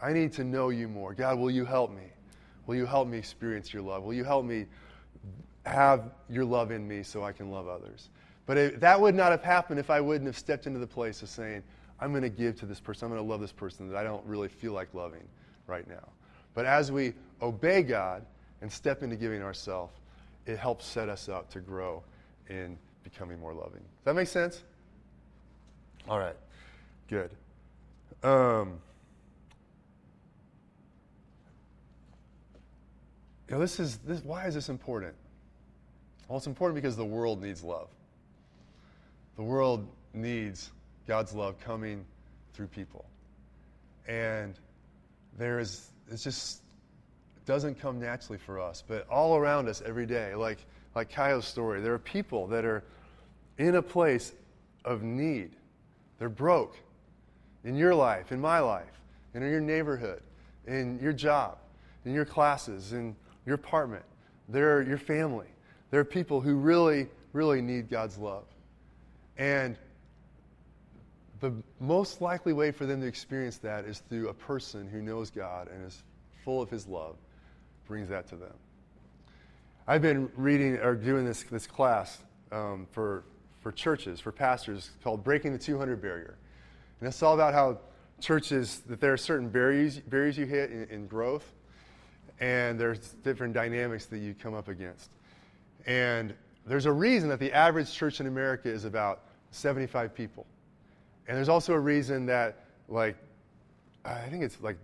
I 0.00 0.12
need 0.12 0.32
to 0.34 0.44
know 0.44 0.68
you 0.68 0.86
more. 0.86 1.12
God, 1.12 1.38
will 1.38 1.50
you 1.50 1.64
help 1.64 1.90
me? 1.90 2.04
Will 2.66 2.76
you 2.76 2.86
help 2.86 3.08
me 3.08 3.18
experience 3.18 3.72
your 3.72 3.82
love? 3.82 4.04
Will 4.04 4.14
you 4.14 4.22
help 4.22 4.44
me 4.44 4.66
have 5.66 6.12
your 6.30 6.44
love 6.44 6.70
in 6.70 6.86
me 6.86 7.02
so 7.02 7.24
I 7.24 7.32
can 7.32 7.50
love 7.50 7.66
others? 7.66 8.10
But 8.46 8.56
it, 8.56 8.80
that 8.80 9.00
would 9.00 9.16
not 9.16 9.32
have 9.32 9.42
happened 9.42 9.80
if 9.80 9.90
I 9.90 10.00
wouldn't 10.00 10.26
have 10.26 10.38
stepped 10.38 10.68
into 10.68 10.78
the 10.78 10.86
place 10.86 11.20
of 11.22 11.28
saying, 11.28 11.64
I'm 12.00 12.12
going 12.12 12.22
to 12.22 12.28
give 12.28 12.58
to 12.60 12.66
this 12.66 12.78
person. 12.78 13.06
I'm 13.06 13.12
going 13.12 13.24
to 13.24 13.28
love 13.28 13.40
this 13.40 13.52
person 13.52 13.88
that 13.88 13.96
I 13.96 14.04
don't 14.04 14.24
really 14.24 14.48
feel 14.48 14.72
like 14.72 14.94
loving 14.94 15.26
right 15.66 15.86
now. 15.88 16.08
But 16.54 16.64
as 16.64 16.92
we 16.92 17.12
obey 17.42 17.82
God 17.82 18.24
and 18.62 18.70
step 18.70 19.02
into 19.02 19.16
giving 19.16 19.42
ourselves, 19.42 19.92
it 20.46 20.58
helps 20.58 20.86
set 20.86 21.08
us 21.08 21.28
up 21.28 21.50
to 21.50 21.60
grow 21.60 22.02
in 22.48 22.78
becoming 23.02 23.40
more 23.40 23.52
loving. 23.52 23.80
Does 23.80 24.04
that 24.04 24.14
make 24.14 24.28
sense? 24.28 24.62
All 26.08 26.18
right, 26.18 26.36
good. 27.08 27.30
Um, 28.22 28.80
You 33.48 33.54
know, 33.54 33.60
this 33.60 33.80
is 33.80 33.96
this, 33.98 34.22
why 34.22 34.46
is 34.46 34.54
this 34.54 34.68
important? 34.68 35.14
Well, 36.28 36.36
it's 36.36 36.46
important 36.46 36.74
because 36.74 36.96
the 36.96 37.04
world 37.04 37.42
needs 37.42 37.64
love. 37.64 37.88
The 39.36 39.42
world 39.42 39.88
needs 40.12 40.70
God's 41.06 41.32
love 41.32 41.58
coming 41.60 42.04
through 42.52 42.66
people. 42.66 43.06
And 44.06 44.54
there 45.38 45.58
is, 45.58 45.88
it 46.10 46.16
just 46.16 46.60
doesn't 47.46 47.80
come 47.80 47.98
naturally 47.98 48.38
for 48.38 48.60
us. 48.60 48.82
But 48.86 49.08
all 49.08 49.36
around 49.36 49.68
us 49.68 49.82
every 49.84 50.04
day, 50.04 50.34
like, 50.34 50.58
like 50.94 51.10
Kayo's 51.10 51.46
story, 51.46 51.80
there 51.80 51.94
are 51.94 51.98
people 51.98 52.48
that 52.48 52.66
are 52.66 52.84
in 53.56 53.76
a 53.76 53.82
place 53.82 54.32
of 54.84 55.02
need. 55.02 55.52
They're 56.18 56.28
broke 56.28 56.76
in 57.64 57.76
your 57.76 57.94
life, 57.94 58.32
in 58.32 58.40
my 58.40 58.60
life, 58.60 59.00
in 59.34 59.42
your 59.42 59.60
neighborhood, 59.60 60.22
in 60.66 60.98
your 61.00 61.12
job, 61.12 61.58
in 62.04 62.14
your 62.14 62.24
classes, 62.24 62.92
in 62.92 63.14
your 63.46 63.54
apartment, 63.54 64.04
they're 64.48 64.82
your 64.82 64.98
family. 64.98 65.46
There 65.90 66.00
are 66.00 66.04
people 66.04 66.40
who 66.40 66.56
really, 66.56 67.08
really 67.32 67.62
need 67.62 67.88
God's 67.88 68.18
love. 68.18 68.44
And 69.36 69.76
the 71.40 71.52
most 71.80 72.20
likely 72.20 72.52
way 72.52 72.72
for 72.72 72.84
them 72.84 73.00
to 73.00 73.06
experience 73.06 73.58
that 73.58 73.84
is 73.84 74.00
through 74.08 74.28
a 74.28 74.34
person 74.34 74.88
who 74.88 75.00
knows 75.00 75.30
God 75.30 75.68
and 75.68 75.86
is 75.86 76.02
full 76.44 76.60
of 76.60 76.68
his 76.70 76.86
love, 76.86 77.16
brings 77.86 78.08
that 78.08 78.26
to 78.28 78.36
them. 78.36 78.54
I've 79.86 80.02
been 80.02 80.30
reading 80.36 80.76
or 80.76 80.94
doing 80.94 81.24
this, 81.24 81.44
this 81.44 81.66
class 81.66 82.18
um, 82.52 82.86
for, 82.92 83.24
for 83.60 83.72
churches, 83.72 84.20
for 84.20 84.32
pastors, 84.32 84.90
called 85.02 85.24
Breaking 85.24 85.52
the 85.52 85.58
200 85.58 86.00
Barrier. 86.00 86.36
And 87.00 87.08
it's 87.08 87.22
all 87.22 87.34
about 87.34 87.54
how 87.54 87.78
churches, 88.20 88.80
that 88.88 89.00
there 89.00 89.12
are 89.12 89.18
certain 89.18 89.48
barriers, 89.48 89.98
barriers 90.00 90.36
you 90.36 90.46
hit 90.46 90.70
in, 90.70 90.84
in 90.90 91.06
growth 91.06 91.52
and 92.40 92.78
there's 92.78 92.98
different 93.24 93.52
dynamics 93.52 94.06
that 94.06 94.18
you 94.18 94.34
come 94.34 94.54
up 94.54 94.68
against. 94.68 95.10
And 95.86 96.34
there's 96.66 96.86
a 96.86 96.92
reason 96.92 97.28
that 97.30 97.40
the 97.40 97.52
average 97.52 97.92
church 97.92 98.20
in 98.20 98.26
America 98.26 98.68
is 98.68 98.84
about 98.84 99.22
75 99.50 100.14
people. 100.14 100.46
And 101.26 101.36
there's 101.36 101.48
also 101.48 101.72
a 101.72 101.80
reason 101.80 102.26
that, 102.26 102.64
like, 102.88 103.16
I 104.04 104.28
think 104.28 104.42
it's 104.42 104.60
like 104.60 104.76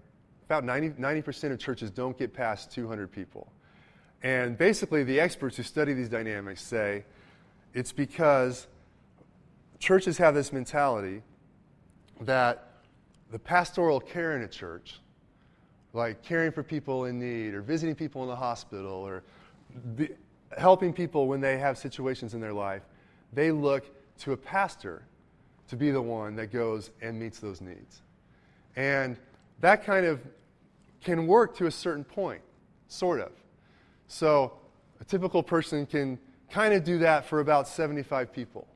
about 0.46 0.64
90, 0.64 1.00
90% 1.00 1.52
of 1.52 1.58
churches 1.58 1.90
don't 1.90 2.18
get 2.18 2.34
past 2.34 2.72
200 2.72 3.10
people. 3.10 3.46
And 4.22 4.56
basically, 4.56 5.04
the 5.04 5.20
experts 5.20 5.56
who 5.56 5.62
study 5.62 5.92
these 5.92 6.08
dynamics 6.08 6.62
say 6.62 7.04
it's 7.74 7.92
because 7.92 8.66
churches 9.78 10.16
have 10.18 10.34
this 10.34 10.52
mentality 10.52 11.22
that 12.20 12.70
the 13.30 13.38
pastoral 13.38 14.00
care 14.00 14.36
in 14.36 14.42
a 14.42 14.48
church 14.48 15.00
like 15.94 16.22
caring 16.22 16.50
for 16.50 16.62
people 16.62 17.04
in 17.04 17.18
need 17.18 17.54
or 17.54 17.62
visiting 17.62 17.94
people 17.94 18.22
in 18.22 18.28
the 18.28 18.36
hospital 18.36 18.92
or 18.92 19.22
helping 20.58 20.92
people 20.92 21.26
when 21.28 21.40
they 21.40 21.58
have 21.58 21.78
situations 21.78 22.34
in 22.34 22.40
their 22.40 22.52
life, 22.52 22.82
they 23.32 23.50
look 23.50 23.84
to 24.18 24.32
a 24.32 24.36
pastor 24.36 25.02
to 25.68 25.76
be 25.76 25.90
the 25.90 26.02
one 26.02 26.36
that 26.36 26.52
goes 26.52 26.90
and 27.00 27.18
meets 27.18 27.38
those 27.38 27.60
needs. 27.60 28.02
And 28.76 29.16
that 29.60 29.84
kind 29.84 30.04
of 30.04 30.20
can 31.02 31.26
work 31.26 31.56
to 31.56 31.66
a 31.66 31.70
certain 31.70 32.04
point, 32.04 32.42
sort 32.88 33.20
of. 33.20 33.32
So 34.08 34.52
a 35.00 35.04
typical 35.04 35.42
person 35.42 35.86
can 35.86 36.18
kind 36.54 36.72
of 36.72 36.84
do 36.84 36.98
that 36.98 37.26
for 37.26 37.40
about 37.40 37.66
75 37.66 38.32
people 38.32 38.68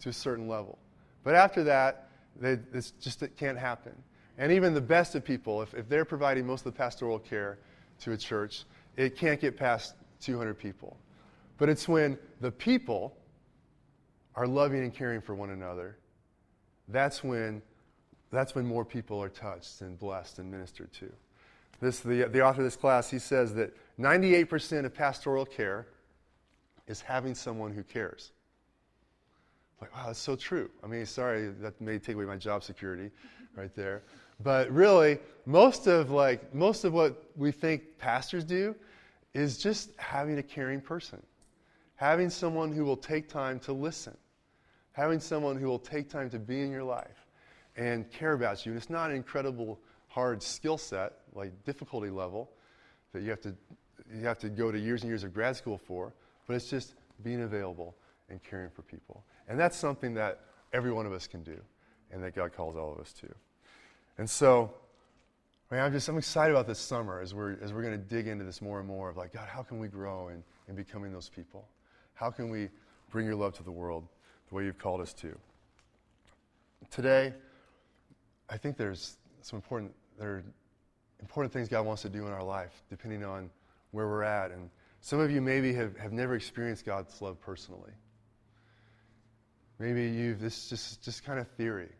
to 0.00 0.08
a 0.08 0.12
certain 0.12 0.46
level. 0.46 0.78
But 1.24 1.34
after 1.34 1.64
that, 1.64 2.10
they, 2.40 2.54
this 2.54 2.92
just 2.92 3.24
it 3.24 3.36
can't 3.36 3.58
happen. 3.58 3.92
And 4.38 4.52
even 4.52 4.72
the 4.72 4.80
best 4.80 5.16
of 5.16 5.24
people, 5.24 5.60
if, 5.60 5.74
if 5.74 5.88
they're 5.88 6.04
providing 6.04 6.46
most 6.46 6.64
of 6.64 6.72
the 6.72 6.78
pastoral 6.78 7.18
care 7.18 7.58
to 8.02 8.12
a 8.12 8.16
church, 8.16 8.62
it 8.96 9.16
can't 9.16 9.40
get 9.40 9.56
past 9.56 9.94
200 10.20 10.54
people. 10.54 10.96
But 11.56 11.68
it's 11.68 11.88
when 11.88 12.16
the 12.40 12.52
people 12.52 13.16
are 14.36 14.46
loving 14.46 14.84
and 14.84 14.94
caring 14.94 15.20
for 15.20 15.34
one 15.34 15.50
another, 15.50 15.98
that's 16.86 17.24
when, 17.24 17.60
that's 18.30 18.54
when 18.54 18.64
more 18.64 18.84
people 18.84 19.20
are 19.20 19.28
touched 19.28 19.80
and 19.80 19.98
blessed 19.98 20.38
and 20.38 20.48
ministered 20.48 20.92
to. 20.92 21.12
This, 21.80 21.98
the, 21.98 22.28
the 22.30 22.42
author 22.42 22.60
of 22.60 22.64
this 22.64 22.76
class, 22.76 23.10
he 23.10 23.18
says 23.18 23.54
that 23.54 23.76
98% 23.98 24.84
of 24.84 24.94
pastoral 24.94 25.44
care 25.44 25.88
is 26.88 27.00
having 27.00 27.34
someone 27.34 27.72
who 27.72 27.82
cares. 27.84 28.32
Like, 29.80 29.94
wow, 29.94 30.06
that's 30.06 30.18
so 30.18 30.34
true. 30.34 30.70
I 30.82 30.88
mean, 30.88 31.06
sorry, 31.06 31.48
that 31.60 31.80
may 31.80 31.98
take 31.98 32.16
away 32.16 32.24
my 32.24 32.36
job 32.36 32.64
security 32.64 33.10
right 33.56 33.72
there. 33.76 34.02
But 34.42 34.70
really, 34.70 35.18
most 35.46 35.86
of 35.86 36.10
like 36.10 36.54
most 36.54 36.84
of 36.84 36.92
what 36.92 37.30
we 37.36 37.52
think 37.52 37.98
pastors 37.98 38.44
do 38.44 38.74
is 39.34 39.58
just 39.58 39.90
having 39.98 40.38
a 40.38 40.42
caring 40.42 40.80
person. 40.80 41.22
Having 41.96 42.30
someone 42.30 42.72
who 42.72 42.84
will 42.84 42.96
take 42.96 43.28
time 43.28 43.58
to 43.60 43.72
listen. 43.72 44.16
Having 44.92 45.20
someone 45.20 45.56
who 45.56 45.66
will 45.66 45.78
take 45.78 46.08
time 46.08 46.30
to 46.30 46.38
be 46.38 46.60
in 46.60 46.70
your 46.70 46.84
life 46.84 47.26
and 47.76 48.10
care 48.10 48.32
about 48.32 48.64
you. 48.64 48.72
And 48.72 48.80
it's 48.80 48.90
not 48.90 49.10
an 49.10 49.16
incredible 49.16 49.78
hard 50.08 50.42
skill 50.42 50.78
set, 50.78 51.12
like 51.34 51.52
difficulty 51.64 52.10
level, 52.10 52.50
that 53.12 53.22
you 53.22 53.30
have 53.30 53.40
to 53.42 53.54
you 54.12 54.24
have 54.24 54.38
to 54.38 54.48
go 54.48 54.72
to 54.72 54.78
years 54.78 55.02
and 55.02 55.10
years 55.10 55.24
of 55.24 55.34
grad 55.34 55.56
school 55.56 55.76
for, 55.76 56.12
but 56.48 56.56
it's 56.56 56.68
just 56.68 56.94
being 57.22 57.42
available 57.42 57.94
and 58.30 58.42
caring 58.42 58.70
for 58.70 58.82
people. 58.82 59.22
And 59.48 59.60
that's 59.60 59.76
something 59.76 60.14
that 60.14 60.40
every 60.72 60.90
one 60.90 61.06
of 61.06 61.12
us 61.12 61.28
can 61.28 61.42
do 61.44 61.60
and 62.10 62.22
that 62.24 62.34
God 62.34 62.52
calls 62.52 62.76
all 62.76 62.90
of 62.92 62.98
us 62.98 63.12
to. 63.20 63.28
And 64.16 64.28
so, 64.28 64.72
man, 65.70 65.84
I'm 65.84 65.92
just 65.92 66.08
I'm 66.08 66.18
excited 66.18 66.52
about 66.52 66.66
this 66.66 66.80
summer 66.80 67.20
as 67.20 67.34
we're 67.34 67.56
as 67.62 67.72
we're 67.72 67.82
going 67.82 67.96
to 67.96 68.04
dig 68.04 68.26
into 68.26 68.44
this 68.44 68.60
more 68.60 68.80
and 68.80 68.88
more 68.88 69.10
of 69.10 69.16
like, 69.16 69.32
God, 69.32 69.46
how 69.46 69.62
can 69.62 69.78
we 69.78 69.86
grow 69.86 70.28
in, 70.28 70.42
in 70.68 70.74
becoming 70.74 71.12
those 71.12 71.28
people? 71.28 71.68
How 72.14 72.30
can 72.30 72.50
we 72.50 72.68
bring 73.10 73.26
your 73.26 73.36
love 73.36 73.54
to 73.58 73.62
the 73.62 73.70
world 73.70 74.08
the 74.48 74.54
way 74.54 74.64
you've 74.64 74.78
called 74.78 75.00
us 75.00 75.12
to? 75.14 75.38
Today, 76.90 77.34
I 78.48 78.56
think 78.56 78.76
there's 78.76 79.18
some 79.42 79.58
important 79.58 79.92
there 80.18 80.30
are 80.30 80.44
important 81.20 81.52
things 81.52 81.68
God 81.68 81.84
wants 81.84 82.02
to 82.02 82.08
do 82.08 82.26
in 82.26 82.32
our 82.32 82.42
life, 82.42 82.82
depending 82.88 83.22
on 83.22 83.50
where 83.90 84.08
we're 84.08 84.22
at. 84.22 84.50
And 84.50 84.70
some 85.00 85.20
of 85.20 85.30
you 85.30 85.40
maybe 85.40 85.72
have, 85.74 85.96
have 85.96 86.12
never 86.12 86.34
experienced 86.34 86.84
God's 86.84 87.20
love 87.22 87.40
personally. 87.40 87.92
Maybe 89.78 90.08
you've, 90.08 90.40
this 90.40 90.64
is 90.64 90.68
just, 90.68 91.04
just 91.04 91.24
kind 91.24 91.38
of 91.38 91.48
theory. 91.52 91.90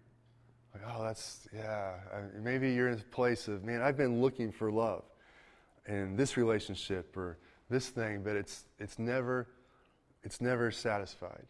Like, 0.74 0.82
oh, 0.92 1.04
that's, 1.04 1.48
yeah. 1.54 1.94
I, 2.12 2.38
maybe 2.40 2.72
you're 2.72 2.88
in 2.88 2.98
a 2.98 3.02
place 3.02 3.48
of, 3.48 3.64
man, 3.64 3.82
I've 3.82 3.96
been 3.96 4.20
looking 4.20 4.50
for 4.50 4.70
love 4.70 5.04
in 5.86 6.16
this 6.16 6.36
relationship 6.36 7.16
or 7.16 7.38
this 7.70 7.88
thing, 7.88 8.22
but 8.22 8.36
it's, 8.36 8.64
it's, 8.78 8.98
never, 8.98 9.46
it's 10.24 10.40
never 10.40 10.70
satisfied. 10.70 11.46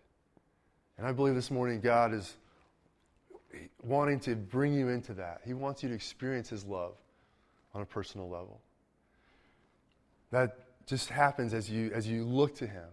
And 0.99 1.07
I 1.07 1.13
believe 1.13 1.35
this 1.35 1.51
morning 1.51 1.81
God 1.81 2.13
is 2.13 2.35
wanting 3.83 4.21
to 4.21 4.37
bring 4.37 4.75
you 4.75 4.89
into 4.89 5.15
that. 5.15 5.41
He 5.45 5.55
wants 5.55 5.83
you 5.83 5.89
to 5.89 5.95
experience 5.95 6.51
His 6.51 6.65
love 6.65 6.95
on 7.75 7.83
a 7.83 7.87
personal 7.87 8.29
level. 8.29 8.61
That 10.31 10.68
just 10.89 11.11
happens 11.11 11.53
as 11.53 11.71
you, 11.71 11.91
as 11.95 12.09
you 12.09 12.25
look 12.25 12.55
to 12.57 12.67
Him, 12.67 12.89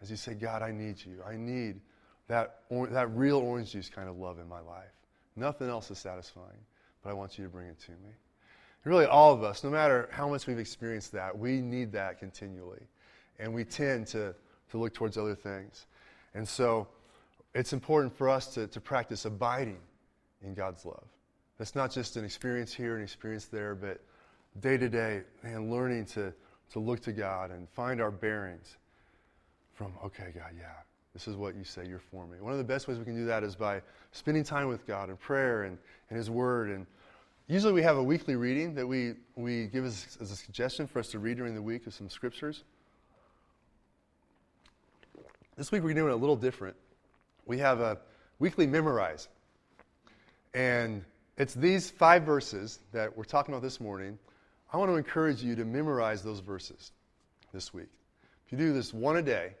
as 0.00 0.10
you 0.10 0.16
say, 0.16 0.34
God, 0.34 0.62
I 0.62 0.70
need 0.70 1.04
you. 1.04 1.22
I 1.26 1.36
need 1.36 1.80
that, 2.28 2.60
or, 2.68 2.86
that 2.86 3.14
real 3.14 3.38
orange 3.38 3.72
juice 3.72 3.90
kind 3.90 4.08
of 4.08 4.16
love 4.16 4.38
in 4.38 4.48
my 4.48 4.60
life. 4.60 4.92
Nothing 5.34 5.68
else 5.68 5.90
is 5.90 5.98
satisfying, 5.98 6.64
but 7.02 7.10
I 7.10 7.12
want 7.12 7.38
you 7.38 7.44
to 7.44 7.50
bring 7.50 7.66
it 7.68 7.78
to 7.80 7.90
me. 7.90 8.14
And 8.84 8.92
really, 8.92 9.04
all 9.04 9.34
of 9.34 9.42
us, 9.42 9.64
no 9.64 9.70
matter 9.70 10.08
how 10.12 10.28
much 10.28 10.46
we've 10.46 10.60
experienced 10.60 11.12
that, 11.12 11.36
we 11.36 11.60
need 11.60 11.90
that 11.92 12.20
continually. 12.20 12.82
And 13.40 13.52
we 13.52 13.64
tend 13.64 14.06
to, 14.08 14.34
to 14.70 14.78
look 14.78 14.94
towards 14.94 15.18
other 15.18 15.34
things. 15.34 15.86
And 16.34 16.48
so 16.48 16.86
it's 17.54 17.72
important 17.72 18.16
for 18.16 18.28
us 18.28 18.54
to, 18.54 18.68
to 18.68 18.80
practice 18.80 19.24
abiding 19.24 19.80
in 20.42 20.54
God's 20.54 20.84
love. 20.84 21.04
That's 21.58 21.74
not 21.74 21.90
just 21.90 22.16
an 22.16 22.24
experience 22.24 22.72
here, 22.72 22.96
an 22.96 23.02
experience 23.02 23.46
there, 23.46 23.74
but 23.74 24.00
day 24.60 24.76
to 24.76 24.88
day, 24.88 25.22
man, 25.42 25.70
learning 25.70 26.06
to, 26.06 26.32
to 26.72 26.78
look 26.78 27.00
to 27.00 27.12
God 27.12 27.50
and 27.50 27.68
find 27.70 28.00
our 28.00 28.10
bearings 28.10 28.76
from, 29.74 29.92
okay, 30.04 30.32
God, 30.34 30.50
yeah, 30.58 30.66
this 31.12 31.26
is 31.26 31.36
what 31.36 31.56
you 31.56 31.64
say 31.64 31.86
you're 31.86 31.98
for 31.98 32.26
me. 32.26 32.40
One 32.40 32.52
of 32.52 32.58
the 32.58 32.64
best 32.64 32.86
ways 32.86 32.98
we 32.98 33.04
can 33.04 33.16
do 33.16 33.26
that 33.26 33.42
is 33.42 33.56
by 33.56 33.82
spending 34.12 34.44
time 34.44 34.68
with 34.68 34.86
God 34.86 35.10
in 35.10 35.16
prayer 35.16 35.64
and, 35.64 35.78
and 36.08 36.16
His 36.16 36.30
Word. 36.30 36.70
And 36.70 36.86
usually 37.48 37.72
we 37.72 37.82
have 37.82 37.96
a 37.96 38.02
weekly 38.02 38.36
reading 38.36 38.74
that 38.74 38.86
we, 38.86 39.14
we 39.36 39.66
give 39.66 39.84
as, 39.84 40.18
as 40.20 40.30
a 40.30 40.36
suggestion 40.36 40.86
for 40.86 40.98
us 40.98 41.08
to 41.08 41.18
read 41.18 41.38
during 41.38 41.54
the 41.54 41.62
week 41.62 41.86
of 41.86 41.94
some 41.94 42.08
scriptures. 42.08 42.62
This 45.56 45.72
week 45.72 45.82
we're 45.82 45.94
doing 45.94 46.12
a 46.12 46.16
little 46.16 46.36
different. 46.36 46.76
We 47.46 47.58
have 47.58 47.80
a 47.80 47.98
weekly 48.38 48.66
memorize. 48.66 49.28
And 50.54 51.04
it's 51.36 51.54
these 51.54 51.90
five 51.90 52.22
verses 52.22 52.80
that 52.92 53.16
we're 53.16 53.24
talking 53.24 53.54
about 53.54 53.62
this 53.62 53.80
morning. 53.80 54.18
I 54.72 54.76
want 54.76 54.90
to 54.90 54.96
encourage 54.96 55.42
you 55.42 55.56
to 55.56 55.64
memorize 55.64 56.22
those 56.22 56.40
verses 56.40 56.92
this 57.52 57.74
week. 57.74 57.88
If 58.46 58.52
you 58.52 58.58
do 58.58 58.72
this 58.72 58.94
one 58.94 59.16
a 59.16 59.22
day, 59.22 59.54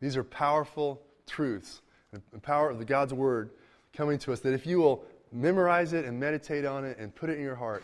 these 0.00 0.16
are 0.16 0.24
powerful 0.24 1.02
truths, 1.26 1.82
the 2.12 2.38
power 2.38 2.70
of 2.70 2.78
the 2.78 2.84
God's 2.84 3.12
Word 3.12 3.50
coming 3.92 4.18
to 4.18 4.32
us 4.32 4.40
that 4.40 4.54
if 4.54 4.66
you 4.66 4.78
will 4.78 5.04
memorize 5.32 5.92
it 5.92 6.04
and 6.04 6.18
meditate 6.18 6.64
on 6.64 6.84
it 6.84 6.98
and 6.98 7.14
put 7.14 7.28
it 7.28 7.38
in 7.38 7.42
your 7.42 7.54
heart 7.54 7.82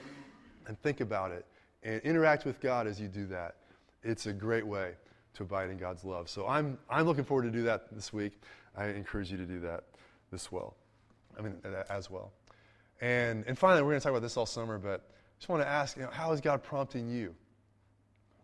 and 0.67 0.81
think 0.83 1.01
about 1.01 1.31
it 1.31 1.47
and 1.83 2.01
interact 2.03 2.45
with 2.45 2.61
God 2.61 2.87
as 2.87 3.01
you 3.01 3.09
do 3.09 3.27
that, 3.27 3.57
it's 4.03 4.27
a 4.27 4.33
great 4.33 4.67
way 4.67 4.93
to 5.35 5.43
abide 5.43 5.71
in 5.71 5.77
God's 5.77 6.05
love. 6.05 6.29
So 6.29 6.47
I'm, 6.47 6.79
I'm 6.89 7.07
looking 7.07 7.25
forward 7.25 7.45
to 7.45 7.51
do 7.51 7.63
that 7.65 7.93
this 7.93 8.13
week. 8.13 8.41
I 8.77 8.87
encourage 8.87 9.31
you 9.31 9.37
to 9.37 9.47
do 9.47 9.61
that 9.61 9.85
this 10.31 10.51
well. 10.51 10.75
I 11.39 11.43
mean, 11.43 11.57
as 11.89 12.11
well. 12.11 12.33
And, 13.01 13.45
and 13.47 13.59
finally, 13.59 13.83
we're 13.83 13.91
going 13.91 14.01
to 14.01 14.05
talk 14.05 14.11
about 14.11 14.23
this 14.23 14.37
all 14.37 14.47
summer, 14.47 14.79
but 14.79 15.11
just 15.41 15.49
want 15.49 15.63
to 15.63 15.69
ask, 15.69 15.97
you 15.97 16.03
know, 16.03 16.11
how 16.11 16.33
is 16.33 16.41
God 16.41 16.63
prompting 16.63 17.09
you 17.09 17.35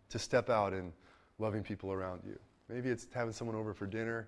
to 0.09 0.17
step 0.17 0.49
out 0.49 0.73
in 0.73 0.91
loving 1.37 1.61
people 1.61 1.91
around 1.91 2.21
you? 2.25 2.37
Maybe 2.69 2.89
it's 2.89 3.07
having 3.13 3.33
someone 3.33 3.55
over 3.55 3.73
for 3.75 3.85
dinner. 3.85 4.27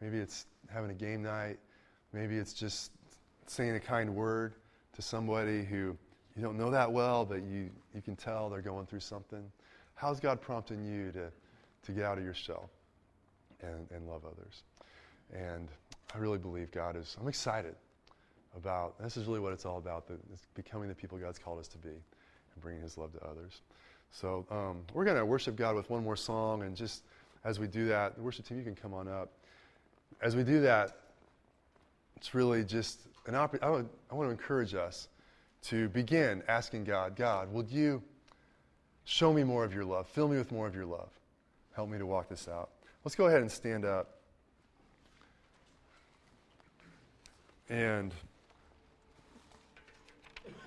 Maybe 0.00 0.16
it's 0.16 0.46
having 0.72 0.90
a 0.90 0.94
game 0.94 1.22
night. 1.22 1.58
Maybe 2.14 2.38
it's 2.38 2.54
just 2.54 2.90
saying 3.46 3.76
a 3.76 3.80
kind 3.80 4.14
word 4.14 4.54
to 4.94 5.02
somebody 5.02 5.62
who 5.62 5.94
you 6.36 6.42
don't 6.42 6.56
know 6.56 6.70
that 6.70 6.90
well, 6.90 7.26
but 7.26 7.42
you, 7.42 7.68
you 7.94 8.00
can 8.00 8.16
tell 8.16 8.48
they're 8.48 8.62
going 8.62 8.86
through 8.86 9.00
something. 9.00 9.44
How's 9.94 10.20
God 10.20 10.40
prompting 10.40 10.82
you 10.82 11.12
to, 11.12 11.30
to 11.82 11.92
get 11.92 12.04
out 12.04 12.16
of 12.16 12.24
your 12.24 12.32
shell 12.32 12.70
and, 13.60 13.86
and 13.94 14.08
love 14.08 14.22
others? 14.24 14.62
And 15.34 15.68
I 16.14 16.18
really 16.18 16.38
believe 16.38 16.70
God 16.70 16.96
is, 16.96 17.14
I'm 17.20 17.28
excited 17.28 17.74
about, 18.56 19.00
this 19.02 19.16
is 19.16 19.26
really 19.26 19.40
what 19.40 19.52
it's 19.52 19.64
all 19.64 19.78
about, 19.78 20.06
the, 20.08 20.16
becoming 20.54 20.88
the 20.88 20.94
people 20.94 21.18
God's 21.18 21.38
called 21.38 21.60
us 21.60 21.68
to 21.68 21.78
be 21.78 21.88
and 21.88 22.62
bringing 22.62 22.82
his 22.82 22.98
love 22.98 23.12
to 23.12 23.24
others. 23.24 23.60
So 24.10 24.44
um, 24.50 24.82
we're 24.92 25.04
going 25.04 25.16
to 25.16 25.24
worship 25.24 25.56
God 25.56 25.76
with 25.76 25.88
one 25.88 26.02
more 26.02 26.16
song 26.16 26.62
and 26.62 26.76
just 26.76 27.04
as 27.44 27.58
we 27.58 27.66
do 27.66 27.86
that, 27.86 28.16
the 28.16 28.22
worship 28.22 28.46
team, 28.46 28.58
you 28.58 28.64
can 28.64 28.74
come 28.74 28.92
on 28.92 29.08
up. 29.08 29.30
As 30.20 30.36
we 30.36 30.42
do 30.42 30.60
that, 30.62 30.96
it's 32.16 32.34
really 32.34 32.64
just 32.64 33.00
an 33.26 33.34
opportunity. 33.34 33.88
I, 34.10 34.12
I 34.12 34.14
want 34.14 34.26
to 34.26 34.30
encourage 34.30 34.74
us 34.74 35.08
to 35.62 35.88
begin 35.88 36.42
asking 36.48 36.84
God, 36.84 37.16
God, 37.16 37.52
will 37.52 37.64
you 37.64 38.02
show 39.04 39.32
me 39.32 39.42
more 39.44 39.64
of 39.64 39.72
your 39.72 39.84
love? 39.84 40.06
Fill 40.08 40.28
me 40.28 40.36
with 40.36 40.52
more 40.52 40.66
of 40.66 40.74
your 40.74 40.84
love. 40.84 41.08
Help 41.74 41.88
me 41.88 41.98
to 41.98 42.06
walk 42.06 42.28
this 42.28 42.48
out. 42.48 42.70
Let's 43.04 43.14
go 43.14 43.26
ahead 43.26 43.40
and 43.40 43.50
stand 43.50 43.84
up. 43.84 44.16
And 47.70 48.12